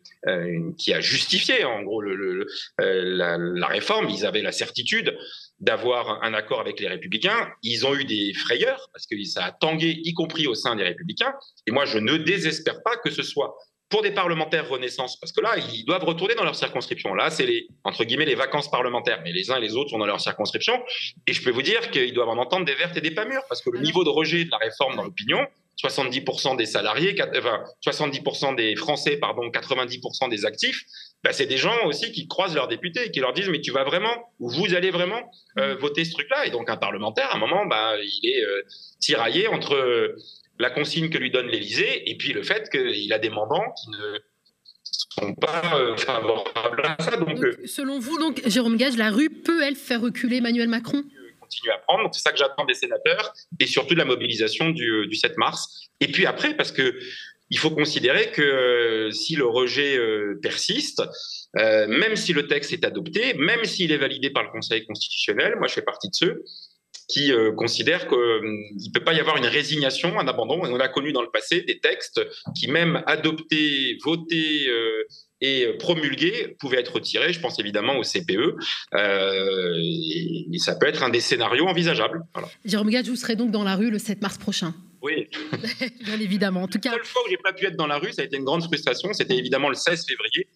qui 0.76 0.92
a 0.92 1.00
justifié 1.00 1.64
en 1.64 1.82
gros 1.82 2.00
la 2.00 3.66
réforme, 3.66 4.08
ils 4.08 4.24
avaient 4.24 4.42
la 4.42 4.52
certitude 4.52 5.16
d'avoir 5.60 6.22
un 6.22 6.34
accord 6.34 6.60
avec 6.60 6.80
les 6.80 6.88
républicains. 6.88 7.50
Ils 7.62 7.86
ont 7.86 7.94
eu 7.94 8.04
des 8.04 8.32
frayeurs 8.34 8.88
parce 8.92 9.06
que 9.06 9.22
ça 9.24 9.44
a 9.44 9.52
tangué, 9.52 10.00
y 10.04 10.14
compris 10.14 10.46
au 10.46 10.54
sein 10.54 10.76
des 10.76 10.84
républicains. 10.84 11.34
Et 11.66 11.72
moi, 11.72 11.84
je 11.84 11.98
ne 11.98 12.16
désespère 12.16 12.82
pas 12.82 12.96
que 12.96 13.10
ce 13.10 13.22
soit 13.22 13.56
pour 13.88 14.02
des 14.02 14.10
parlementaires 14.10 14.68
Renaissance, 14.68 15.18
parce 15.18 15.32
que 15.32 15.40
là, 15.40 15.56
ils 15.56 15.84
doivent 15.84 16.04
retourner 16.04 16.34
dans 16.34 16.44
leur 16.44 16.54
circonscription. 16.54 17.14
Là, 17.14 17.30
c'est 17.30 17.46
les, 17.46 17.68
entre 17.84 18.04
guillemets, 18.04 18.26
les 18.26 18.34
vacances 18.34 18.70
parlementaires. 18.70 19.20
Mais 19.24 19.32
les 19.32 19.50
uns 19.50 19.56
et 19.56 19.60
les 19.60 19.76
autres 19.76 19.90
sont 19.90 19.98
dans 19.98 20.06
leur 20.06 20.20
circonscription. 20.20 20.78
Et 21.26 21.32
je 21.32 21.42
peux 21.42 21.50
vous 21.50 21.62
dire 21.62 21.90
qu'ils 21.90 22.12
doivent 22.12 22.28
en 22.28 22.36
entendre 22.36 22.66
des 22.66 22.74
vertes 22.74 22.96
et 22.96 23.00
des 23.00 23.12
pas 23.12 23.24
mûres, 23.24 23.44
parce 23.48 23.62
que 23.62 23.70
le 23.70 23.80
niveau 23.80 24.04
de 24.04 24.10
rejet 24.10 24.44
de 24.44 24.50
la 24.50 24.58
réforme 24.58 24.96
dans 24.96 25.04
l'opinion, 25.04 25.46
70% 25.82 26.56
des 26.56 26.66
salariés, 26.66 27.16
enfin, 27.36 27.64
70% 27.86 28.56
des 28.56 28.76
Français, 28.76 29.16
pardon, 29.16 29.48
90% 29.48 30.28
des 30.28 30.44
actifs, 30.44 30.84
bah, 31.24 31.32
c'est 31.32 31.46
des 31.46 31.56
gens 31.56 31.86
aussi 31.86 32.12
qui 32.12 32.28
croisent 32.28 32.54
leurs 32.54 32.68
députés 32.68 33.06
et 33.06 33.10
qui 33.10 33.20
leur 33.20 33.32
disent 33.32 33.48
mais 33.48 33.60
tu 33.60 33.72
vas 33.72 33.84
vraiment 33.84 34.32
ou 34.38 34.48
vous 34.50 34.74
allez 34.74 34.90
vraiment 34.90 35.30
euh, 35.58 35.74
mm. 35.74 35.78
voter 35.78 36.04
ce 36.04 36.12
truc-là 36.12 36.46
et 36.46 36.50
donc 36.50 36.70
un 36.70 36.76
parlementaire 36.76 37.30
à 37.30 37.36
un 37.36 37.38
moment 37.38 37.66
bah, 37.66 37.96
il 38.00 38.30
est 38.30 38.44
euh, 38.44 38.62
tiraillé 39.00 39.48
entre 39.48 39.74
euh, 39.74 40.16
la 40.58 40.70
consigne 40.70 41.10
que 41.10 41.18
lui 41.18 41.30
donne 41.30 41.46
l'Élysée 41.46 42.08
et 42.08 42.16
puis 42.16 42.32
le 42.32 42.42
fait 42.42 42.68
qu'il 42.70 43.12
a 43.12 43.18
des 43.18 43.30
mandants 43.30 43.72
qui 43.82 43.90
ne 43.90 44.18
sont 44.82 45.34
pas 45.34 45.62
favorables 45.96 46.82
à 46.84 46.96
ça. 47.00 47.16
Donc, 47.16 47.38
selon 47.64 48.00
vous, 48.00 48.18
donc 48.18 48.42
Jérôme 48.44 48.76
Gage, 48.76 48.96
la 48.96 49.10
rue 49.10 49.30
peut 49.30 49.62
elle 49.62 49.76
faire 49.76 50.00
reculer 50.00 50.38
Emmanuel 50.38 50.68
Macron? 50.68 51.04
Continue 51.40 51.70
à 51.70 51.78
prendre. 51.78 52.10
C'est 52.12 52.22
ça 52.22 52.32
que 52.32 52.38
j'attends 52.38 52.64
des 52.64 52.74
sénateurs 52.74 53.32
et 53.60 53.66
surtout 53.66 53.94
de 53.94 54.00
la 54.00 54.04
mobilisation 54.04 54.70
du, 54.70 55.06
du 55.06 55.14
7 55.14 55.36
mars. 55.36 55.88
Et 56.00 56.08
puis 56.08 56.26
après, 56.26 56.54
parce 56.54 56.72
que 56.72 56.98
il 57.50 57.58
faut 57.58 57.70
considérer 57.70 58.30
que 58.30 58.42
euh, 58.42 59.10
si 59.10 59.36
le 59.36 59.46
rejet 59.46 59.96
euh, 59.96 60.38
persiste, 60.42 61.02
euh, 61.58 61.86
même 61.88 62.16
si 62.16 62.32
le 62.32 62.46
texte 62.46 62.72
est 62.72 62.84
adopté, 62.84 63.34
même 63.34 63.64
s'il 63.64 63.92
est 63.92 63.96
validé 63.96 64.30
par 64.30 64.42
le 64.42 64.50
Conseil 64.50 64.84
constitutionnel, 64.86 65.54
moi 65.58 65.66
je 65.68 65.74
fais 65.74 65.82
partie 65.82 66.08
de 66.08 66.14
ceux 66.14 66.44
qui 67.10 67.32
considèrent 67.56 68.06
qu'il 68.06 68.18
ne 68.18 68.92
peut 68.92 69.02
pas 69.02 69.14
y 69.14 69.20
avoir 69.20 69.38
une 69.38 69.46
résignation, 69.46 70.20
un 70.20 70.28
abandon. 70.28 70.60
On 70.62 70.78
a 70.78 70.88
connu 70.88 71.10
dans 71.10 71.22
le 71.22 71.30
passé 71.32 71.62
des 71.62 71.78
textes 71.78 72.20
qui, 72.54 72.70
même 72.70 73.02
adoptés, 73.06 73.96
votés 74.04 74.68
et 75.40 75.68
promulgués, 75.78 76.54
pouvaient 76.60 76.80
être 76.80 76.96
retirés. 76.96 77.32
Je 77.32 77.40
pense 77.40 77.58
évidemment 77.58 77.96
au 77.96 78.02
CPE. 78.02 78.56
et, 78.94 80.58
ça 80.58 80.76
peut 80.76 80.86
être 80.86 81.02
un 81.02 81.08
des 81.08 81.20
scénarios 81.20 81.66
envisageables. 81.66 82.20
Jérôme 82.66 82.90
Gage, 82.90 83.08
vous 83.08 83.16
serez 83.16 83.36
donc 83.36 83.52
dans 83.52 83.64
la 83.64 83.74
rue 83.74 83.90
le 83.90 83.98
7 83.98 84.20
mars 84.20 84.36
prochain 84.36 84.74
oui. 85.02 85.28
Bien 86.04 86.20
évidemment. 86.20 86.62
En 86.62 86.68
tout 86.68 86.78
cas. 86.78 86.90
La 86.90 86.96
seule 86.96 87.06
fois 87.06 87.22
où 87.26 87.30
j'ai 87.30 87.36
pas 87.36 87.52
pu 87.52 87.66
être 87.66 87.76
dans 87.76 87.86
la 87.86 87.98
rue, 87.98 88.12
ça 88.12 88.22
a 88.22 88.24
été 88.24 88.36
une 88.36 88.44
grande 88.44 88.64
frustration. 88.64 89.12
C'était 89.12 89.36
évidemment 89.36 89.68
le 89.68 89.74
16 89.74 90.06
février. 90.06 90.48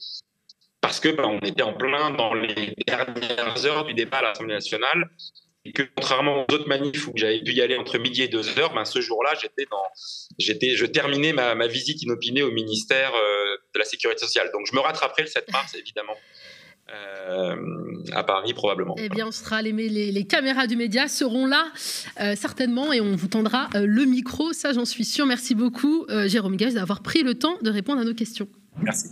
Parce 0.81 0.98
que 0.98 1.09
ben, 1.09 1.24
on 1.24 1.38
était 1.40 1.62
en 1.62 1.74
plein 1.74 2.11
dans 2.11 2.35
les 2.35 2.74
dernières 2.87 3.66
heures 3.66 3.85
du 3.85 3.94
débat 3.94 4.18
à 4.18 4.22
l'Assemblée 4.22 4.55
nationale. 4.55 5.11
Et 5.64 5.72
que 5.72 5.85
contrairement 5.94 6.40
aux 6.40 6.55
autres 6.55 6.66
manifs 6.66 7.07
où 7.07 7.12
j'avais 7.14 7.40
dû 7.40 7.52
y 7.52 7.61
aller 7.61 7.76
entre 7.76 7.96
midi 7.98 8.22
et 8.22 8.28
deux 8.28 8.59
heures, 8.59 8.74
ben, 8.74 8.85
ce 8.85 9.00
jour-là, 9.00 9.35
j'étais 9.40 9.64
dans, 9.70 9.85
j'étais, 10.38 10.74
je 10.74 10.87
terminais 10.87 11.33
ma, 11.33 11.55
ma, 11.55 11.68
visite 11.68 12.02
inopinée 12.02 12.42
au 12.42 12.50
ministère 12.50 13.14
euh, 13.14 13.57
de 13.72 13.78
la 13.78 13.85
Sécurité 13.85 14.18
sociale. 14.18 14.50
Donc 14.52 14.66
je 14.68 14.74
me 14.74 14.81
rattraperai 14.81 15.22
le 15.22 15.28
7 15.28 15.52
mars, 15.52 15.72
évidemment. 15.76 16.16
Euh, 16.94 17.57
à 18.12 18.24
Paris 18.24 18.52
probablement. 18.52 18.94
Eh 18.98 19.09
bien, 19.09 19.28
on 19.28 19.31
sera 19.31 19.62
les, 19.62 19.72
les, 19.72 20.24
caméras 20.24 20.66
du 20.66 20.76
média 20.76 21.09
seront 21.09 21.46
là 21.46 21.66
euh, 22.20 22.35
certainement 22.37 22.92
et 22.92 23.00
on 23.00 23.16
vous 23.16 23.28
tendra 23.28 23.68
euh, 23.74 23.87
le 23.87 24.05
micro, 24.05 24.52
ça 24.52 24.72
j'en 24.72 24.85
suis 24.85 25.05
sûr. 25.05 25.24
Merci 25.24 25.55
beaucoup 25.55 26.07
Jérôme 26.26 26.57
Gage 26.57 26.74
d'avoir 26.74 27.02
pris 27.02 27.22
le 27.22 27.35
temps 27.35 27.57
de 27.62 27.70
répondre 27.70 28.00
à 28.00 28.05
nos 28.05 28.14
questions. 28.14 28.48
Merci. 28.83 29.11